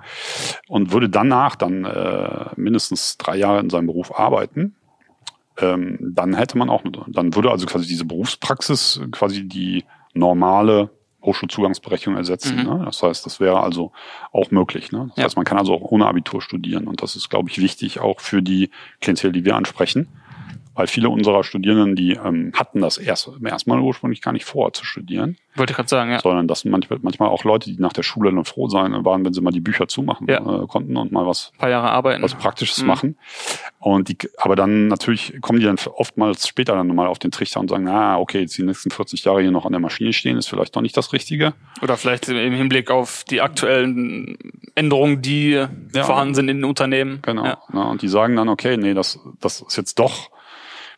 [0.68, 4.76] und würde danach dann äh, mindestens drei Jahre in seinem Beruf arbeiten
[5.58, 10.90] ähm, dann hätte man auch, dann würde also quasi diese Berufspraxis quasi die normale
[11.22, 12.56] Hochschulzugangsberechtigung ersetzen.
[12.56, 12.62] Mhm.
[12.62, 12.82] Ne?
[12.84, 13.92] Das heißt, das wäre also
[14.32, 14.92] auch möglich.
[14.92, 15.06] Ne?
[15.08, 15.24] Das ja.
[15.24, 18.20] heißt, man kann also auch ohne Abitur studieren und das ist, glaube ich, wichtig auch
[18.20, 20.08] für die Klientel, die wir ansprechen
[20.78, 24.84] weil viele unserer Studierenden, die ähm, hatten das erst, erstmal ursprünglich gar nicht vor zu
[24.84, 25.36] studieren.
[25.56, 26.20] Wollte ich gerade sagen, ja.
[26.20, 29.32] Sondern das sind manchmal, auch Leute, die nach der Schule dann froh sein waren, wenn
[29.32, 30.36] sie mal die Bücher zumachen ja.
[30.38, 32.22] äh, konnten und mal was, Ein paar Jahre arbeiten.
[32.22, 32.86] was Praktisches mhm.
[32.86, 33.16] machen.
[33.80, 37.58] Und die, aber dann natürlich kommen die dann oftmals später dann mal auf den Trichter
[37.58, 40.36] und sagen, ah, okay, jetzt die nächsten 40 Jahre hier noch an der Maschine stehen,
[40.36, 41.54] ist vielleicht doch nicht das Richtige.
[41.82, 44.38] Oder vielleicht im Hinblick auf die aktuellen
[44.76, 46.04] Änderungen, die ja.
[46.04, 47.18] vorhanden sind in den Unternehmen.
[47.22, 47.44] Genau.
[47.44, 47.58] Ja.
[47.72, 50.30] Na, und die sagen dann, okay, nee, das, das ist jetzt doch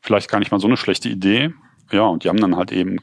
[0.00, 1.52] vielleicht gar nicht mal so eine schlechte Idee.
[1.92, 2.98] Ja, und die haben dann halt eben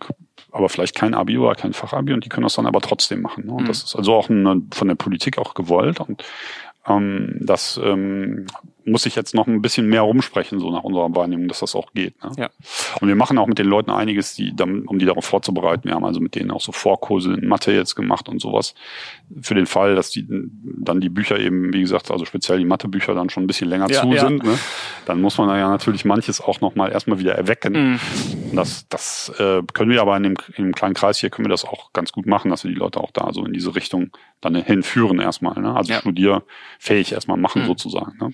[0.52, 3.46] aber vielleicht kein Abi oder kein Fachabi und die können das dann aber trotzdem machen.
[3.46, 3.52] Ne?
[3.52, 3.68] Und mhm.
[3.68, 6.24] das ist also auch eine, von der Politik auch gewollt und
[6.88, 8.48] ähm, das ähm,
[8.88, 11.94] muss ich jetzt noch ein bisschen mehr rumsprechen, so nach unserer Wahrnehmung, dass das auch
[11.94, 12.22] geht.
[12.24, 12.32] Ne?
[12.38, 12.50] Ja.
[13.02, 15.86] Und wir machen auch mit den Leuten einiges, die, um die darauf vorzubereiten.
[15.86, 18.74] Wir haben also mit denen auch so Vorkurse in Mathe jetzt gemacht und sowas.
[19.42, 23.14] Für den Fall, dass die dann die Bücher eben, wie gesagt, also speziell die Mathebücher
[23.14, 24.26] dann schon ein bisschen länger ja, zu ja.
[24.26, 24.58] sind, ne?
[25.06, 27.74] dann muss man da ja natürlich manches auch nochmal erstmal wieder erwecken.
[27.94, 28.00] Mhm.
[28.56, 31.52] Das, das äh, können wir aber in dem, in dem kleinen Kreis hier können wir
[31.52, 34.12] das auch ganz gut machen, dass wir die Leute auch da so in diese Richtung
[34.42, 35.60] dann hinführen erstmal.
[35.62, 35.76] Ne?
[35.76, 36.00] Also ja.
[36.00, 37.68] studierfähig erstmal machen mhm.
[37.68, 38.18] sozusagen.
[38.20, 38.32] Ne?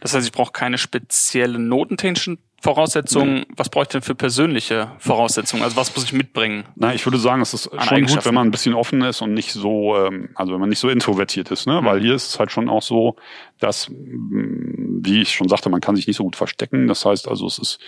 [0.00, 3.34] Das heißt, ich brauche keine speziellen notentechnischen Voraussetzungen.
[3.34, 3.46] Nee.
[3.56, 5.62] Was brauche ich denn für persönliche Voraussetzungen?
[5.62, 6.64] Also was muss ich mitbringen?
[6.74, 9.34] Na, ich würde sagen, es ist schon gut, wenn man ein bisschen offen ist und
[9.34, 11.80] nicht so, ähm, also wenn man nicht so introvertiert ist, ne?
[11.80, 11.84] Mhm.
[11.84, 13.16] Weil hier ist es halt schon auch so,
[13.60, 16.88] dass, mm, wie ich schon sagte, man kann sich nicht so gut verstecken.
[16.88, 17.78] Das heißt also, es ist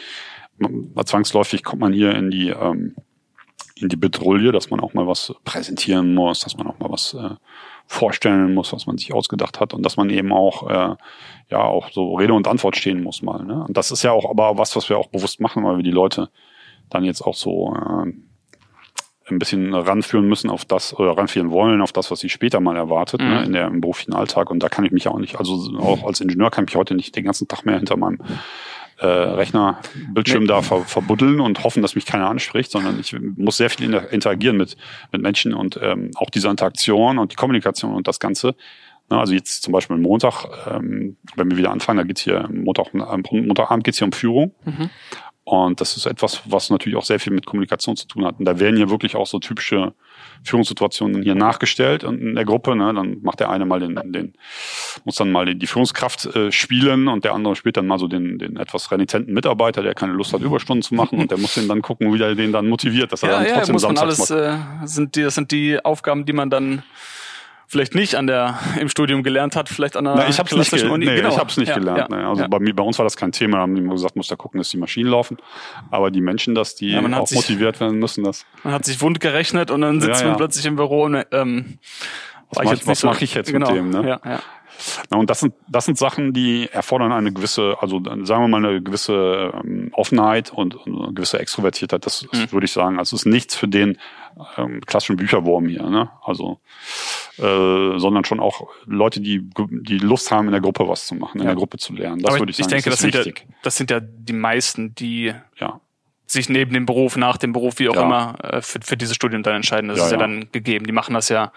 [1.05, 2.95] zwangsläufig kommt man hier in die ähm,
[3.81, 7.15] in die Bedrulle, dass man auch mal was präsentieren muss, dass man auch mal was
[7.15, 7.37] äh,
[7.89, 10.97] vorstellen muss, was man sich ausgedacht hat und dass man eben auch äh,
[11.51, 13.43] ja auch so Rede und Antwort stehen muss mal.
[13.43, 13.65] Ne?
[13.67, 15.91] Und das ist ja auch aber was, was wir auch bewusst machen, weil wir die
[15.91, 16.29] Leute
[16.91, 18.13] dann jetzt auch so äh,
[19.31, 22.77] ein bisschen ranführen müssen auf das oder ranführen wollen auf das, was sie später mal
[22.77, 23.35] erwartet ne, mhm.
[23.35, 24.51] ne, in der im beruflichen Alltag.
[24.51, 26.95] Und da kann ich mich auch nicht, also auch als Ingenieur kann ich mich heute
[26.95, 28.19] nicht den ganzen Tag mehr hinter meinem
[28.99, 30.49] äh, Rechnerbildschirm nee.
[30.49, 34.57] da ver verbuddeln und hoffen, dass mich keiner anspricht, sondern ich muss sehr viel interagieren
[34.57, 34.77] mit,
[35.13, 38.55] mit Menschen und ähm, auch diese Interaktion und die Kommunikation und das Ganze.
[39.09, 43.85] Also jetzt zum Beispiel Montag, ähm, wenn wir wieder anfangen, da geht's hier Montag, Montagabend
[43.85, 44.55] geht's hier um Führung.
[44.65, 44.91] Mhm.
[45.45, 48.39] Und das ist etwas, was natürlich auch sehr viel mit Kommunikation zu tun hat.
[48.39, 49.95] Und da werden hier wirklich auch so typische
[50.45, 52.77] Führungssituationen hier nachgestellt in der Gruppe.
[52.77, 52.93] Ne?
[52.95, 54.35] Dann macht der eine mal den, den
[55.05, 58.39] muss dann mal die Führungskraft äh, spielen und der andere spielt dann mal so den,
[58.39, 61.69] den etwas renitenten Mitarbeiter, der keine Lust hat, Überstunden zu machen und der muss den
[61.69, 63.99] dann gucken, wie der den dann motiviert, dass er ja, dann trotzdem ja, muss man
[63.99, 64.31] alles, macht.
[64.31, 66.83] Äh, sind die, das sind die Aufgaben, die man dann
[67.69, 70.71] vielleicht nicht an der im Studium gelernt hat, vielleicht an der Na, ich hab's nicht,
[70.71, 71.07] ge Uni.
[71.07, 71.29] Nee, genau.
[71.29, 72.11] ich hab's nicht ja, gelernt.
[72.11, 72.27] Ja, ne.
[72.27, 72.49] Also ja.
[72.49, 73.59] bei mir, bei uns war das kein Thema.
[73.59, 75.37] Da haben die immer gesagt, muss da gucken, dass die Maschinen laufen.
[75.91, 78.47] Aber die Menschen, dass die auch sich, motiviert werden müssen, das.
[78.65, 81.79] Man hat sich wund gerechnet und dann sitzt man plötzlich im Büro und ähm,
[82.51, 83.91] was, mach, was so, mache ich jetzt genau, mit dem?
[83.91, 84.09] Ne?
[84.09, 84.41] Ja, ja.
[85.11, 88.65] Na, und das sind, das sind Sachen, die erfordern eine gewisse, also sagen wir mal
[88.65, 92.05] eine gewisse ähm, Offenheit und, und eine gewisse Extrovertiertheit.
[92.07, 92.53] Das, das mhm.
[92.53, 92.99] würde ich sagen.
[92.99, 93.99] Also es ist nichts für den
[94.57, 96.11] ähm, klassischen Bücherwurm hier, ne?
[96.23, 96.61] Also,
[97.39, 101.39] äh, sondern schon auch Leute, die, die Lust haben, in der Gruppe was zu machen,
[101.39, 101.51] in ja.
[101.51, 102.21] der Gruppe zu lernen.
[102.21, 102.69] Das Aber würde ich sagen.
[102.69, 105.81] Ich denke, das, das sind, ja, das sind ja die meisten, die ja
[106.31, 108.03] sich neben dem Beruf, nach dem Beruf, wie auch ja.
[108.03, 109.89] immer, äh, für, für diese Studien dann entscheiden.
[109.89, 110.87] Das ja, ist ja, ja, dann gegeben.
[110.87, 111.53] Die machen das ja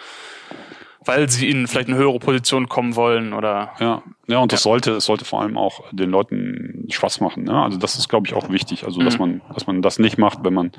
[1.03, 3.71] weil sie in vielleicht eine höhere Position kommen wollen oder.
[3.79, 4.63] Ja, ja, und das ja.
[4.69, 7.43] sollte, es sollte vor allem auch den Leuten Spaß machen.
[7.43, 7.61] Ne?
[7.61, 8.85] Also das ist, glaube ich, auch wichtig.
[8.85, 9.19] Also, dass mhm.
[9.19, 10.71] man, dass man das nicht macht, wenn man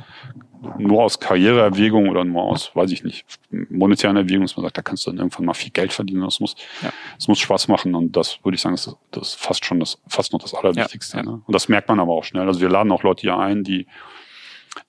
[0.79, 4.83] nur aus Karriereerwägung oder nur aus, weiß ich nicht, monetären Erwägungen, dass man sagt, da
[4.83, 6.23] kannst du dann irgendwann mal viel Geld verdienen.
[6.23, 6.93] Das muss, ja.
[7.17, 7.95] das muss Spaß machen.
[7.97, 11.17] Und das würde ich sagen, das, das ist fast schon das, fast noch das Allerwichtigste.
[11.17, 11.23] Ja.
[11.25, 11.43] Ne?
[11.45, 12.47] Und das merkt man aber auch schnell.
[12.47, 13.87] Also wir laden auch Leute hier ein, die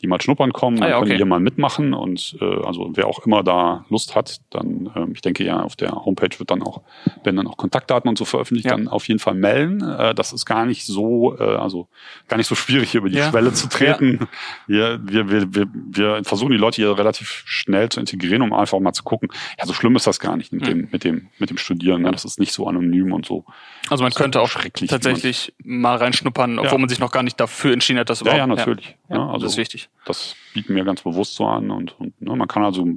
[0.01, 1.03] die mal schnuppern kommen, dann ah, ja, okay.
[1.03, 4.91] können die hier mal mitmachen und äh, also wer auch immer da Lust hat, dann,
[4.95, 6.81] äh, ich denke ja, auf der Homepage wird dann auch,
[7.23, 8.71] werden dann auch Kontaktdaten und so veröffentlicht, ja.
[8.71, 9.81] dann auf jeden Fall melden.
[9.81, 11.87] Äh, das ist gar nicht so, äh, also
[12.27, 13.29] gar nicht so schwierig, hier über die ja.
[13.29, 14.27] Schwelle zu treten.
[14.67, 18.79] Wir, wir, wir, wir, wir versuchen die Leute hier relativ schnell zu integrieren, um einfach
[18.79, 20.65] mal zu gucken, ja, so schlimm ist das gar nicht mit, mhm.
[20.65, 22.01] dem, mit, dem, mit dem Studieren.
[22.03, 22.11] Ne?
[22.11, 23.45] Das ist nicht so anonym und so.
[23.89, 27.99] Also man könnte auch tatsächlich mal reinschnuppern, obwohl man sich noch gar nicht dafür entschieden
[27.99, 28.37] hat, das überhaupt.
[28.37, 28.95] Ja, ja, natürlich.
[29.09, 29.72] Ja, also, das ist wichtig.
[30.05, 32.87] Das bieten wir ganz bewusst so an und, und ne, man kann also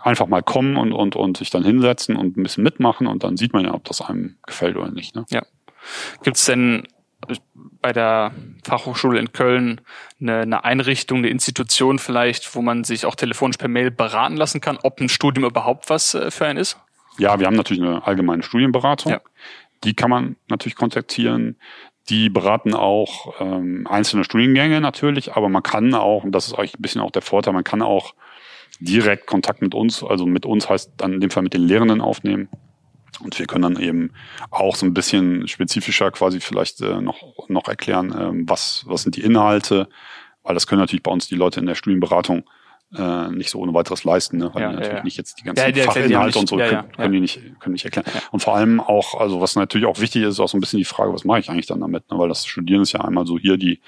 [0.00, 3.36] einfach mal kommen und, und, und sich dann hinsetzen und ein bisschen mitmachen und dann
[3.36, 5.14] sieht man ja, ob das einem gefällt oder nicht.
[5.14, 5.24] Ne?
[5.30, 5.42] Ja.
[6.22, 6.86] Gibt es denn
[7.80, 8.32] bei der
[8.64, 9.80] Fachhochschule in Köln
[10.20, 14.60] eine, eine Einrichtung, eine Institution vielleicht, wo man sich auch telefonisch per Mail beraten lassen
[14.60, 16.78] kann, ob ein Studium überhaupt was äh, für einen ist?
[17.18, 19.12] Ja, wir haben natürlich eine allgemeine Studienberatung.
[19.12, 19.20] Ja.
[19.84, 21.56] Die kann man natürlich kontaktieren.
[22.08, 26.78] Die beraten auch ähm, einzelne Studiengänge natürlich, aber man kann auch, und das ist eigentlich
[26.78, 28.14] ein bisschen auch der Vorteil, man kann auch
[28.80, 32.00] direkt Kontakt mit uns, also mit uns heißt dann in dem Fall mit den Lehrenden
[32.00, 32.48] aufnehmen.
[33.20, 34.12] Und wir können dann eben
[34.50, 39.16] auch so ein bisschen spezifischer quasi vielleicht äh, noch, noch erklären, äh, was, was sind
[39.16, 39.88] die Inhalte,
[40.44, 42.44] weil das können natürlich bei uns die Leute in der Studienberatung
[42.96, 44.50] äh, nicht so ohne weiteres leisten, ne?
[44.54, 47.12] weil ja, die natürlich ja, nicht jetzt die ganzen ja, Fachinhalte und so können, können
[47.12, 48.06] die nicht können nicht erklären.
[48.30, 50.78] Und vor allem auch, also was natürlich auch wichtig ist, ist auch so ein bisschen
[50.78, 52.10] die Frage, was mache ich eigentlich dann damit?
[52.10, 52.18] Ne?
[52.18, 53.80] Weil das Studieren ist ja einmal so hier die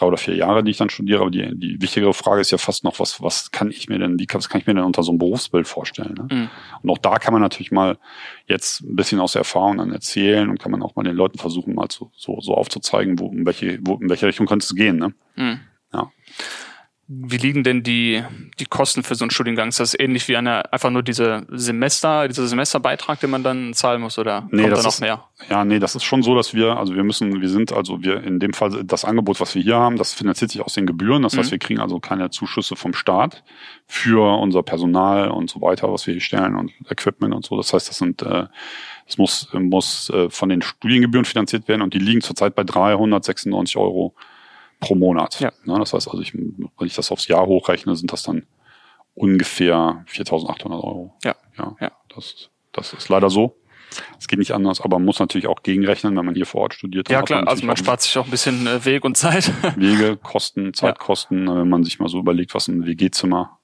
[0.00, 2.58] drei oder vier Jahre, die ich dann studiere, aber die, die wichtigere Frage ist ja
[2.58, 5.02] fast noch, was, was kann ich mir denn, wie was kann ich mir denn unter
[5.02, 6.14] so einem Berufsbild vorstellen?
[6.14, 6.28] Ne?
[6.30, 6.50] Mhm.
[6.82, 7.98] Und auch da kann man natürlich mal
[8.46, 11.38] jetzt ein bisschen aus der Erfahrung dann erzählen und kann man auch mal den Leuten
[11.38, 14.74] versuchen, mal so, so, so aufzuzeigen, wo, in welche, wo, in welche Richtung könnte es
[14.74, 14.96] gehen.
[14.96, 15.12] Ne?
[15.36, 15.60] Mhm.
[15.92, 16.10] Ja.
[17.12, 18.22] Wie liegen denn die,
[18.60, 19.70] die Kosten für so einen Studiengang?
[19.70, 24.00] Ist das ähnlich wie eine, einfach nur diese Semester, dieser Semesterbeitrag, den man dann zahlen
[24.00, 25.24] muss oder nee, kommt da noch ist, mehr?
[25.48, 28.22] Ja, nee, das ist schon so, dass wir, also wir müssen, wir sind, also wir
[28.22, 31.22] in dem Fall das Angebot, was wir hier haben, das finanziert sich aus den Gebühren.
[31.22, 31.38] Das mhm.
[31.40, 33.42] heißt, wir kriegen also keine Zuschüsse vom Staat
[33.88, 37.56] für unser Personal und so weiter, was wir hier stellen und Equipment und so.
[37.56, 38.46] Das heißt, das sind, äh,
[39.06, 43.76] das muss, muss äh, von den Studiengebühren finanziert werden und die liegen zurzeit bei 396
[43.78, 44.14] Euro
[44.80, 45.40] pro Monat.
[45.40, 45.52] Ja.
[45.64, 48.46] Ne, das heißt also, ich, wenn ich das aufs Jahr hochrechne, sind das dann
[49.14, 51.14] ungefähr 4.800 Euro.
[51.22, 51.36] Ja.
[51.58, 51.76] ja.
[51.80, 51.92] ja.
[52.14, 53.56] Das, das ist leider so.
[54.18, 56.74] Es geht nicht anders, aber man muss natürlich auch gegenrechnen, wenn man hier vor Ort
[56.74, 57.10] studiert.
[57.10, 59.52] Ja klar, man also man spart sich auch ein bisschen äh, Weg und Zeit.
[59.76, 61.46] Wege, Kosten, Zeitkosten.
[61.46, 61.56] Ja.
[61.56, 63.58] Wenn man sich mal so überlegt, was ein WG-Zimmer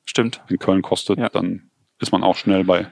[0.49, 1.29] in Köln kostet, ja.
[1.29, 2.89] dann ist man auch schnell bei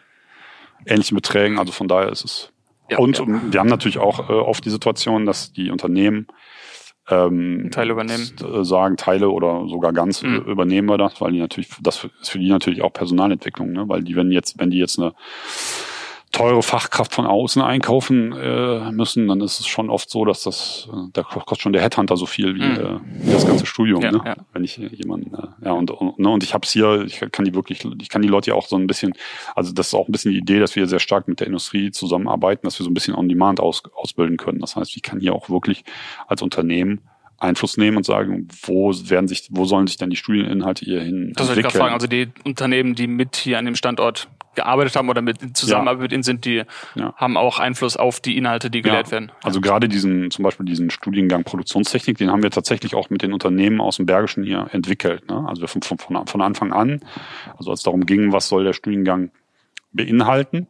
[0.86, 1.58] ähnlichen Beträgen.
[1.58, 2.52] Also von daher ist es.
[2.90, 6.26] Ja, und wir haben natürlich auch äh, oft die Situation, dass die Unternehmen
[7.10, 8.30] ähm, Teile übernehmen.
[8.40, 10.42] Äh, sagen, Teile oder sogar ganz mhm.
[10.46, 13.88] übernehmen wir das, weil die natürlich, das ist für die natürlich auch Personalentwicklung, ne?
[13.88, 15.14] weil die, wenn jetzt, wenn die jetzt eine
[16.34, 20.88] teure Fachkraft von außen einkaufen äh, müssen, dann ist es schon oft so, dass das,
[20.92, 22.76] äh, da kostet schon der Headhunter so viel wie, mhm.
[22.76, 24.02] äh, wie das ganze Studium.
[24.02, 24.20] Ja, ne?
[24.24, 24.36] Ja.
[24.52, 27.44] Wenn ich jemanden, äh, ja und, und, ne, und ich habe es hier, ich kann
[27.44, 29.14] die wirklich, ich kann die Leute ja auch so ein bisschen,
[29.54, 31.92] also das ist auch ein bisschen die Idee, dass wir sehr stark mit der Industrie
[31.92, 34.58] zusammenarbeiten, dass wir so ein bisschen on demand aus, ausbilden können.
[34.58, 35.84] Das heißt, ich kann hier auch wirklich
[36.26, 37.00] als Unternehmen
[37.38, 41.32] Einfluss nehmen und sagen, wo werden sich, wo sollen sich denn die Studieninhalte hier hin
[41.36, 41.70] das entwickeln?
[41.70, 41.94] Ich fragen.
[41.94, 46.02] Also die Unternehmen, die mit hier an dem Standort gearbeitet haben oder mit Zusammenarbeit ja.
[46.02, 46.62] mit ihnen sind, die
[46.94, 47.14] ja.
[47.16, 49.12] haben auch Einfluss auf die Inhalte, die gelehrt ja.
[49.12, 49.32] werden.
[49.42, 53.32] Also gerade diesen, zum Beispiel diesen Studiengang Produktionstechnik, den haben wir tatsächlich auch mit den
[53.32, 55.28] Unternehmen aus dem Bergischen hier entwickelt.
[55.28, 55.44] Ne?
[55.46, 57.00] Also von, von, von Anfang an,
[57.56, 59.30] also als es darum ging, was soll der Studiengang
[59.92, 60.66] beinhalten,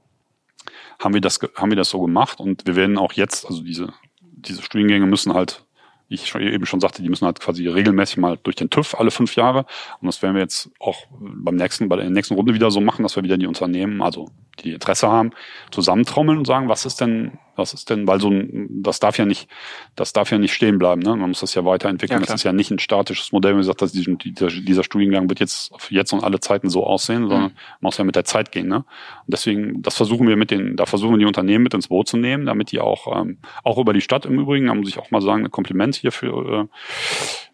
[1.03, 3.93] haben wir das, haben wir das so gemacht und wir werden auch jetzt, also diese,
[4.21, 5.65] diese Studiengänge müssen halt
[6.15, 9.37] ich eben schon sagte, die müssen halt quasi regelmäßig mal durch den TÜV alle fünf
[9.37, 9.67] Jahre.
[10.01, 13.03] Und das werden wir jetzt auch beim nächsten, bei der nächsten Runde wieder so machen,
[13.03, 14.29] dass wir wieder die Unternehmen, also
[14.61, 15.31] die Interesse haben,
[15.71, 19.25] zusammentrommeln und sagen, was ist denn, was ist denn, weil so ein, das darf ja
[19.25, 19.49] nicht,
[19.97, 21.17] das darf ja nicht stehen bleiben, ne?
[21.17, 22.21] Man muss das ja weiterentwickeln.
[22.21, 25.41] Ja, das ist ja nicht ein statisches Modell, wie gesagt, dass dieser, dieser Studiengang wird
[25.41, 27.57] jetzt jetzt und alle Zeiten so aussehen, sondern mhm.
[27.81, 28.77] man muss ja mit der Zeit gehen, ne?
[28.77, 28.85] Und
[29.29, 32.17] deswegen, das versuchen wir mit den, da versuchen wir die Unternehmen mit ins Boot zu
[32.17, 35.11] nehmen, damit die auch, ähm, auch über die Stadt im Übrigen, da muss ich auch
[35.11, 36.67] mal sagen, ein Kompliment hier für, äh,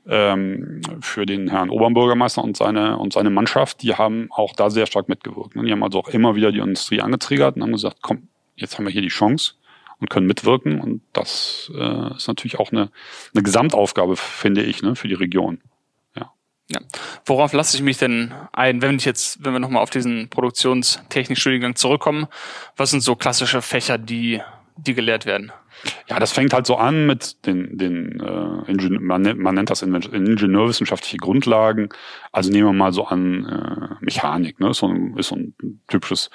[0.06, 4.86] ähm, für den Herrn Oberbürgermeister und seine und seine Mannschaft, die haben auch da sehr
[4.86, 5.56] stark mitgewirkt.
[5.56, 5.64] Ne?
[5.64, 8.86] Die haben also auch immer wieder die Industrie angetriggert und haben gesagt, komm, jetzt haben
[8.86, 9.54] wir hier die Chance
[10.00, 10.80] und können mitwirken.
[10.80, 12.90] Und das äh, ist natürlich auch eine,
[13.34, 15.60] eine Gesamtaufgabe, finde ich, ne, für die Region.
[16.70, 16.80] Ja.
[17.26, 21.74] Worauf lasse ich mich denn ein, wenn ich jetzt, wenn wir nochmal auf diesen Produktionstechnikstudiengang
[21.74, 22.28] zurückkommen,
[22.76, 24.40] was sind so klassische Fächer, die,
[24.76, 25.52] die gelehrt werden?
[26.08, 29.70] Ja, das fängt halt so an mit den, den äh, Ingenieur, man, nennt, man nennt
[29.70, 31.88] das ingenieurwissenschaftliche Grundlagen.
[32.32, 34.70] Also nehmen wir mal so an äh, Mechanik, ne?
[34.70, 35.54] Ist so ein, ist so ein
[35.88, 36.30] typisches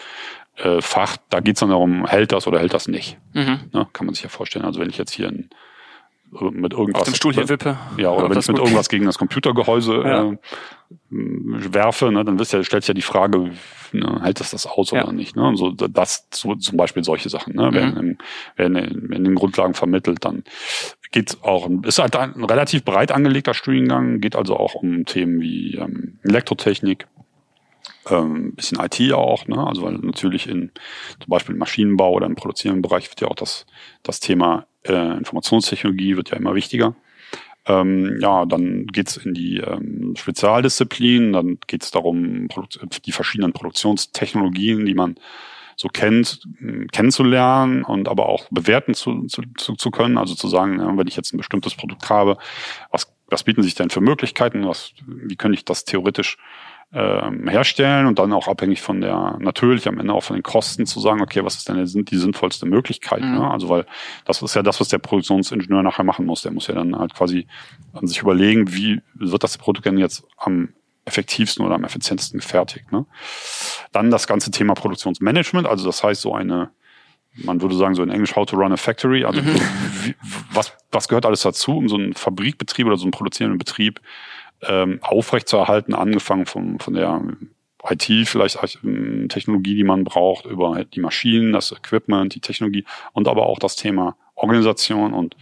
[0.55, 1.17] äh, Fach.
[1.29, 3.17] Da geht's dann darum, hält das oder hält das nicht.
[3.33, 3.59] Mhm.
[3.73, 3.87] Ne?
[3.93, 4.65] Kann man sich ja vorstellen.
[4.65, 5.49] Also wenn ich jetzt hier ein
[6.41, 7.01] mit irgendwas.
[7.01, 7.77] Auf dem Stuhl hier wippe.
[7.97, 10.31] Ja, oder wenn ich mit irgendwas gegen das Computergehäuse ja.
[10.31, 10.37] äh,
[11.09, 13.51] werfe, ne, dann ja, stellt sich ja die Frage,
[13.91, 15.35] ne, hält das das aus oder nicht.
[15.35, 15.53] Ne?
[15.55, 17.69] So, das so, zum Beispiel solche Sachen ne?
[17.69, 17.73] Mhm.
[17.73, 18.17] werden, in,
[18.55, 20.25] werden in, in den Grundlagen vermittelt.
[20.25, 20.43] Dann
[21.11, 25.75] geht auch, ist halt ein relativ breit angelegter Studiengang, geht also auch um Themen wie
[25.75, 27.07] ähm, Elektrotechnik,
[28.09, 29.65] ähm, bisschen IT auch, ne?
[29.65, 30.71] Also weil natürlich in
[31.19, 33.65] zum Beispiel im Maschinenbau oder im produzierenden Bereich wird ja auch das,
[34.03, 36.95] das Thema äh, Informationstechnologie wird ja immer wichtiger.
[37.67, 42.47] Ähm, ja, dann geht's in die ähm, Spezialdisziplinen, dann geht's darum,
[43.05, 45.15] die verschiedenen Produktionstechnologien, die man
[45.75, 46.47] so kennt,
[46.91, 50.17] kennenzulernen und aber auch bewerten zu, zu, zu können.
[50.17, 52.37] Also zu sagen, ja, wenn ich jetzt ein bestimmtes Produkt habe,
[52.91, 56.37] was, was bieten sich denn für Möglichkeiten, was, wie könnte ich das theoretisch
[56.97, 60.85] ähm, herstellen und dann auch abhängig von der, natürlich am Ende auch von den Kosten
[60.85, 63.21] zu sagen, okay, was ist denn die, die sinnvollste Möglichkeit?
[63.21, 63.33] Mhm.
[63.33, 63.51] Ne?
[63.51, 63.85] Also weil
[64.23, 66.43] das ist ja das, was der Produktionsingenieur nachher machen muss.
[66.43, 67.47] Der muss ja dann halt quasi
[67.91, 70.69] an sich überlegen, wie wird das Produkt denn jetzt am
[71.03, 72.89] effektivsten oder am effizientesten gefertigt.
[72.93, 73.05] Ne?
[73.91, 76.69] Dann das ganze Thema Produktionsmanagement, also das heißt so eine,
[77.33, 79.55] man würde sagen so in Englisch How to Run a Factory, also mhm.
[80.03, 80.15] wie,
[80.53, 83.99] was, was gehört alles dazu, um so einen Fabrikbetrieb oder so einen produzierenden Betrieb
[84.63, 87.21] ähm, aufrechtzuerhalten, angefangen von, von der
[87.89, 93.27] IT, vielleicht ähm, Technologie, die man braucht, über die Maschinen, das Equipment, die Technologie und
[93.27, 95.35] aber auch das Thema Organisation und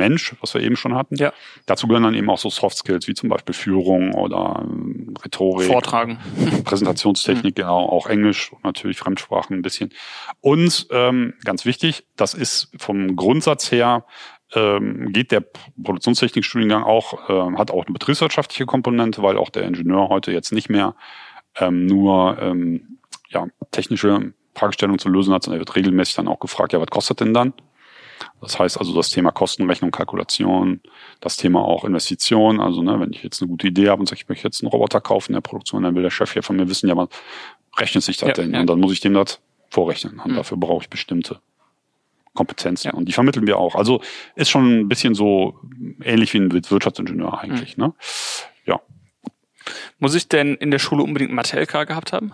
[0.00, 1.16] Mensch, was wir eben schon hatten.
[1.16, 1.32] Ja.
[1.66, 5.66] Dazu gehören dann eben auch so Soft Skills wie zum Beispiel Führung oder ähm, Rhetorik.
[5.66, 6.18] Vortragen.
[6.64, 9.90] Präsentationstechnik, genau, auch Englisch und natürlich Fremdsprachen ein bisschen.
[10.40, 14.06] Und ähm, ganz wichtig, das ist vom Grundsatz her
[14.54, 15.44] ähm, geht der
[15.82, 20.68] Produktionstechnikstudiengang auch, äh, hat auch eine betriebswirtschaftliche Komponente, weil auch der Ingenieur heute jetzt nicht
[20.68, 20.94] mehr
[21.56, 26.40] ähm, nur ähm, ja, technische Fragestellungen zu lösen hat, sondern er wird regelmäßig dann auch
[26.40, 27.52] gefragt, ja, was kostet denn dann?
[28.40, 30.80] Das heißt also das Thema Kostenrechnung, Kalkulation,
[31.20, 32.60] das Thema auch Investition.
[32.60, 34.70] Also ne, wenn ich jetzt eine gute Idee habe und sage, ich möchte jetzt einen
[34.70, 37.08] Roboter kaufen in der Produktion, dann will der Chef hier von mir wissen, ja, was
[37.78, 38.52] rechnet sich das ja, denn?
[38.52, 38.60] Ja.
[38.60, 40.20] Und dann muss ich dem das vorrechnen.
[40.20, 40.36] Und mhm.
[40.36, 41.40] dafür brauche ich bestimmte
[42.34, 42.88] Kompetenzen.
[42.88, 42.94] Ja.
[42.94, 43.74] Und die vermitteln wir auch.
[43.74, 44.00] Also
[44.36, 45.58] ist schon ein bisschen so
[46.02, 47.76] ähnlich wie ein Wirtschaftsingenieur eigentlich.
[47.76, 47.84] Mhm.
[47.84, 47.94] Ne?
[48.66, 48.80] Ja.
[49.98, 52.32] Muss ich denn in der Schule unbedingt Mathe-LK gehabt haben?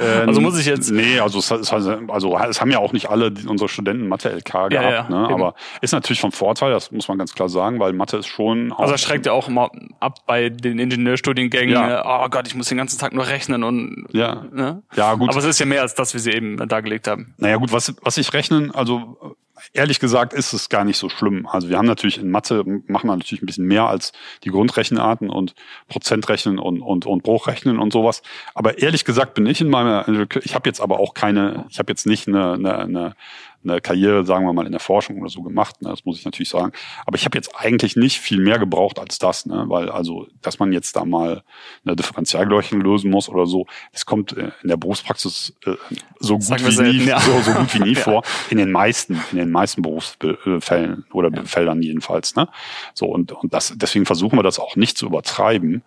[0.00, 0.90] ähm, also muss ich jetzt.
[0.90, 4.72] Nee, also es, es, also es haben ja auch nicht alle unsere Studenten Mathe-LK gehabt,
[4.72, 5.28] ja, ja, ne?
[5.28, 8.72] aber ist natürlich vom Vorteil, das muss man ganz klar sagen, weil Mathe ist schon.
[8.72, 11.74] Also das schreckt ja auch immer ab bei den Ingenieurstudiengängen.
[11.74, 12.24] Ja.
[12.24, 14.06] Oh Gott, ich muss den ganzen Tag nur rechnen und.
[14.12, 14.44] Ja.
[14.52, 14.82] Ne?
[14.94, 15.30] Ja, gut.
[15.30, 17.34] Aber es ist ja mehr als das, wie Sie eben dargelegt haben.
[17.38, 19.36] Naja, gut, was, was ich rechnen, also
[19.72, 21.46] ehrlich gesagt ist es gar nicht so schlimm.
[21.46, 24.12] Also wir haben natürlich in Mathe, machen wir natürlich ein bisschen mehr als
[24.44, 25.54] die Grundrechenarten und
[25.88, 28.22] Prozentrechnen und, und, und Bruchrechnen und sowas.
[28.54, 30.06] Aber ehrlich gesagt bin ich in meiner,
[30.42, 33.14] ich habe jetzt aber auch keine, ich habe jetzt nicht eine, eine, eine
[33.62, 35.82] eine Karriere, sagen wir mal, in der Forschung oder so gemacht.
[35.82, 35.90] Ne?
[35.90, 36.72] Das muss ich natürlich sagen.
[37.06, 39.64] Aber ich habe jetzt eigentlich nicht viel mehr gebraucht als das, ne?
[39.68, 41.42] weil also, dass man jetzt da mal
[41.84, 45.74] eine Differentialgleichung lösen muss oder so, das kommt äh, in der Berufspraxis äh,
[46.18, 47.20] so gut wie selten, nie, ja.
[47.20, 48.00] so, so gut wie nie ja.
[48.00, 48.22] vor.
[48.50, 51.44] In den meisten, in den meisten Berufsfällen oder ja.
[51.44, 52.36] Feldern jedenfalls.
[52.36, 52.48] Ne?
[52.94, 55.82] So und und das deswegen versuchen wir das auch nicht zu übertreiben,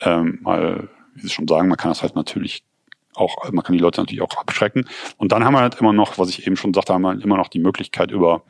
[0.00, 2.64] ähm, weil wie Sie schon sagen, man kann das halt natürlich
[3.14, 4.88] auch, man kann die Leute natürlich auch abschrecken.
[5.16, 7.24] Und dann haben wir halt immer noch, was ich eben schon sagte, haben wir halt
[7.24, 8.42] immer noch die Möglichkeit über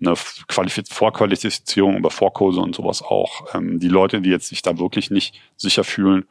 [0.00, 0.14] eine
[0.48, 5.10] Qualifiz Vorqualifizierung, über Vorkurse und sowas auch, ähm, die Leute, die jetzt sich da wirklich
[5.10, 6.26] nicht sicher fühlen,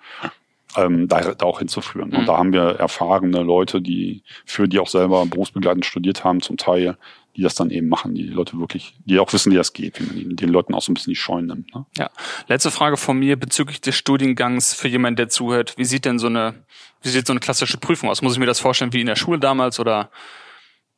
[0.78, 2.10] ähm, da, da auch hinzuführen.
[2.10, 2.18] Mhm.
[2.20, 6.58] Und da haben wir erfahrene Leute, die für die auch selber berufsbegleitend studiert haben, zum
[6.58, 6.98] Teil,
[7.36, 10.26] die das dann eben machen, die Leute wirklich, die auch wissen, wie das geht, wie
[10.26, 11.74] man den Leuten auch so ein bisschen die Scheuen nimmt.
[11.76, 11.86] Ne?
[11.98, 12.10] Ja.
[12.48, 15.78] Letzte Frage von mir bezüglich des Studiengangs für jemanden, der zuhört.
[15.78, 16.66] Wie sieht denn so eine,
[17.02, 18.22] wie sieht so eine klassische Prüfung aus?
[18.22, 20.12] Muss ich mir das vorstellen wie in der Schule damals oder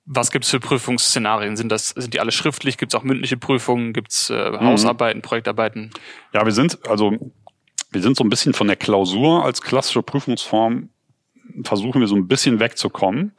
[0.06, 1.58] was gibt es für Prüfungsszenarien?
[1.58, 2.78] Sind das, sind die alle schriftlich?
[2.78, 3.92] Gibt es auch mündliche Prüfungen?
[3.92, 4.62] Gibt es äh, mhm.
[4.62, 5.92] Hausarbeiten, Projektarbeiten?
[6.34, 7.34] Ja, wir sind, also
[7.92, 10.90] wir sind so ein bisschen von der Klausur als klassische Prüfungsform
[11.64, 13.34] versuchen wir so ein bisschen wegzukommen.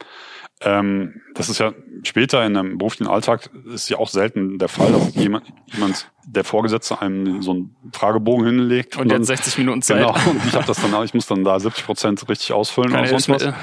[0.61, 4.91] Ähm, das ist ja später in einem beruflichen Alltag ist ja auch selten der Fall,
[4.91, 8.97] dass jemand, jemand der Vorgesetzte einem so einen Fragebogen hinlegt.
[8.97, 9.99] Und, und dann, jetzt 60 Minuten Zeit.
[9.99, 13.09] Genau, und ich habe das dann, ich muss dann da 70 Prozent richtig ausfüllen Keine
[13.09, 13.53] oder sonst was.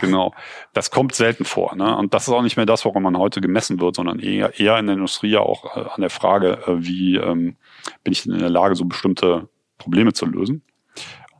[0.00, 0.34] Genau.
[0.72, 1.76] Das kommt selten vor.
[1.76, 1.96] Ne?
[1.96, 4.78] Und das ist auch nicht mehr das, woran man heute gemessen wird, sondern eher, eher
[4.78, 7.56] in der Industrie ja auch äh, an der Frage, äh, wie ähm,
[8.02, 10.62] bin ich denn in der Lage, so bestimmte Probleme zu lösen.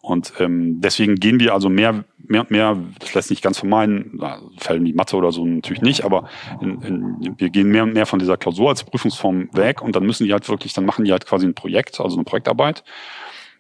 [0.03, 4.21] Und ähm, deswegen gehen wir also mehr, mehr und mehr, das lässt sich ganz vermeiden,
[4.57, 6.29] Fällen wie Mathe oder so natürlich nicht, aber
[6.61, 10.07] in, in, wir gehen mehr und mehr von dieser Klausur als Prüfungsform weg und dann
[10.07, 12.83] müssen die halt wirklich, dann machen die halt quasi ein Projekt, also eine Projektarbeit.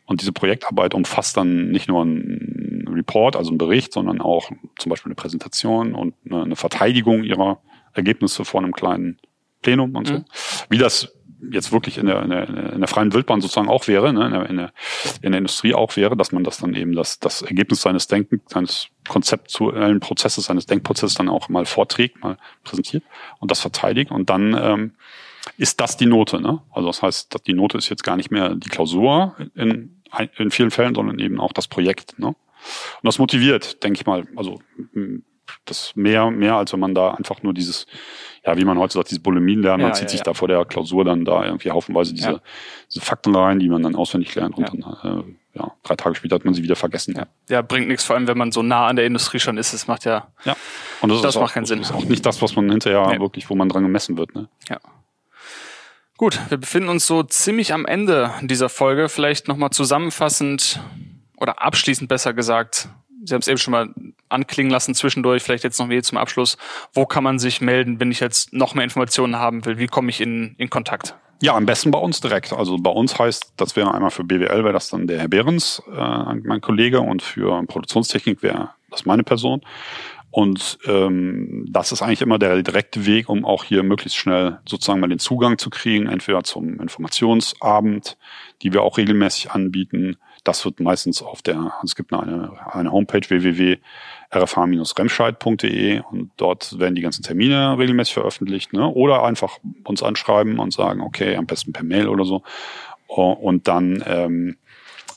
[0.06, 4.90] Und diese Projektarbeit umfasst dann nicht nur ein Report, also ein Bericht, sondern auch zum
[4.90, 7.60] Beispiel eine Präsentation und eine, eine Verteidigung ihrer
[7.92, 9.18] Ergebnisse vor einem kleinen
[9.62, 10.14] Plenum und so.
[10.14, 10.24] Mhm.
[10.68, 11.12] Wie das
[11.50, 14.32] jetzt wirklich in der, in der, in der freien Wildbahn sozusagen auch wäre, ne, in,
[14.32, 14.72] der, in, der,
[15.22, 18.42] in der Industrie auch wäre, dass man das dann eben das, das Ergebnis seines Denkens,
[18.46, 23.04] seines konzeptuellen Prozesses, seines Denkprozesses dann auch mal vorträgt, mal präsentiert
[23.38, 24.92] und das verteidigt und dann ähm,
[25.56, 26.40] ist das die Note.
[26.40, 26.60] Ne?
[26.72, 30.02] Also das heißt, die Note ist jetzt gar nicht mehr die Klausur in,
[30.36, 32.18] in vielen Fällen, sondern eben auch das Projekt.
[32.18, 32.28] Ne?
[32.28, 32.36] Und
[33.02, 34.60] das motiviert, denke ich mal, also
[35.64, 37.86] das mehr, mehr, als wenn man da einfach nur dieses,
[38.44, 40.48] ja, wie man heute sagt, diese Bulimien lernt, man ja, zieht ja, sich da vor
[40.48, 42.40] der Klausur dann da irgendwie haufenweise diese,
[42.88, 46.36] diese Fakten rein, die man dann auswendig lernt und dann, äh, ja, drei Tage später
[46.36, 47.14] hat man sie wieder vergessen.
[47.16, 47.26] Ja.
[47.48, 49.74] ja, bringt nichts, vor allem wenn man so nah an der Industrie schon ist.
[49.74, 50.56] Das macht ja, ja.
[51.02, 51.80] Und das, das macht auch, keinen Sinn.
[51.80, 53.20] Das ist auch nicht das, was man hinterher nee.
[53.20, 54.34] wirklich, wo man dran gemessen wird.
[54.34, 54.48] Ne?
[54.68, 54.78] Ja.
[56.16, 59.08] Gut, wir befinden uns so ziemlich am Ende dieser Folge.
[59.08, 60.80] Vielleicht nochmal zusammenfassend
[61.36, 62.88] oder abschließend besser gesagt,
[63.24, 63.94] Sie haben es eben schon mal
[64.30, 66.56] anklingen lassen zwischendurch, vielleicht jetzt noch mehr zum Abschluss.
[66.92, 69.78] Wo kann man sich melden, wenn ich jetzt noch mehr Informationen haben will?
[69.78, 71.16] Wie komme ich in, in Kontakt?
[71.42, 72.52] Ja, am besten bei uns direkt.
[72.52, 75.82] Also bei uns heißt, das wäre einmal für BWL, wäre das dann der Herr Behrens,
[75.90, 79.62] äh, mein Kollege, und für Produktionstechnik wäre das meine Person.
[80.30, 85.00] Und ähm, das ist eigentlich immer der direkte Weg, um auch hier möglichst schnell sozusagen
[85.00, 88.16] mal den Zugang zu kriegen, entweder zum Informationsabend,
[88.62, 93.28] die wir auch regelmäßig anbieten, das wird meistens auf der, es gibt eine, eine Homepage
[94.30, 98.72] www.rfh-remscheid.de und dort werden die ganzen Termine regelmäßig veröffentlicht.
[98.72, 98.86] Ne?
[98.86, 102.42] Oder einfach uns anschreiben und sagen, okay, am besten per Mail oder so.
[103.06, 104.56] Und dann ähm,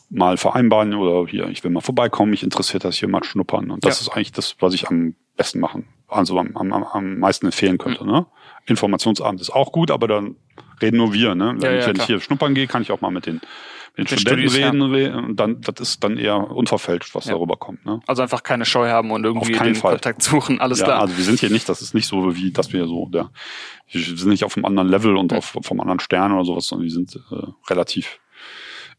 [0.10, 3.70] mal vereinbaren oder hier, ich will mal vorbeikommen, mich interessiert das hier mal schnuppern.
[3.70, 4.08] Und das ja.
[4.08, 8.04] ist eigentlich das, was ich am besten machen, also am, am, am meisten empfehlen könnte.
[8.04, 8.12] Mhm.
[8.12, 8.26] Ne?
[8.66, 10.36] Informationsabend ist auch gut, aber dann
[10.82, 11.36] reden nur wir.
[11.36, 11.56] Ne?
[11.58, 13.42] Wenn, ja, ja, ich, wenn ich hier schnuppern gehe, kann ich auch mal mit den
[13.96, 15.18] mit den Studenten Studis, reden, ja.
[15.20, 17.34] und dann das ist dann eher unverfälscht, was ja.
[17.34, 17.86] darüber kommt.
[17.86, 18.00] Ne?
[18.08, 19.94] Also einfach keine Scheu haben und irgendwie den Fall.
[19.94, 21.02] Kontakt suchen, alles ja, klar.
[21.02, 23.30] Also wir sind hier nicht, das ist nicht so wie, dass wir so, der,
[23.92, 26.86] wir sind nicht auf einem anderen Level und auf, vom anderen Stern oder sowas, sondern
[26.86, 28.20] wir sind äh, relativ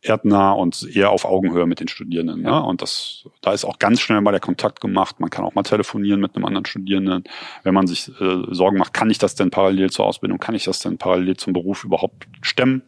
[0.04, 2.44] erdnah und eher auf Augenhöhe mit den Studierenden.
[2.44, 2.60] Ja.
[2.60, 2.66] Ne?
[2.66, 5.18] Und das, da ist auch ganz schnell mal der Kontakt gemacht.
[5.18, 7.24] Man kann auch mal telefonieren mit einem anderen Studierenden,
[7.62, 10.64] wenn man sich äh, Sorgen macht, kann ich das denn parallel zur Ausbildung, kann ich
[10.64, 12.82] das denn parallel zum Beruf überhaupt stemmen?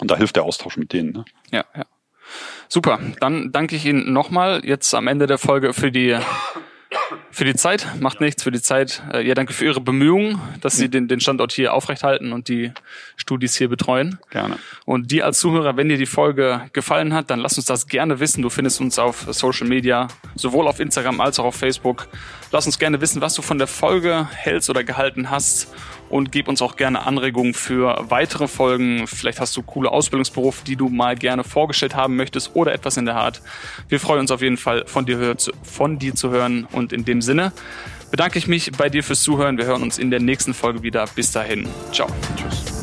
[0.00, 1.12] Und da hilft der Austausch mit denen.
[1.12, 1.24] Ne?
[1.50, 1.84] Ja, ja.
[2.68, 3.00] Super.
[3.20, 6.16] Dann danke ich Ihnen nochmal jetzt am Ende der Folge für die
[7.30, 9.02] für die Zeit, macht nichts für die Zeit.
[9.12, 12.72] Äh, ja, danke für Ihre Bemühungen, dass Sie den, den Standort hier aufrechthalten und die
[13.16, 14.18] Studis hier betreuen.
[14.30, 14.58] Gerne.
[14.84, 18.18] Und die als Zuhörer, wenn dir die Folge gefallen hat, dann lass uns das gerne
[18.18, 18.42] wissen.
[18.42, 22.08] Du findest uns auf Social Media, sowohl auf Instagram als auch auf Facebook.
[22.50, 25.72] Lass uns gerne wissen, was du von der Folge hältst oder gehalten hast
[26.10, 29.06] und gib uns auch gerne Anregungen für weitere Folgen.
[29.06, 33.06] Vielleicht hast du coole Ausbildungsberufe, die du mal gerne vorgestellt haben möchtest oder etwas in
[33.06, 33.40] der Art.
[33.88, 37.22] Wir freuen uns auf jeden Fall von dir, von dir zu hören und in dem
[37.22, 37.52] Sinne
[38.10, 39.56] bedanke ich mich bei dir fürs Zuhören.
[39.56, 41.06] Wir hören uns in der nächsten Folge wieder.
[41.14, 41.68] Bis dahin.
[41.92, 42.08] Ciao.
[42.36, 42.79] Tschüss.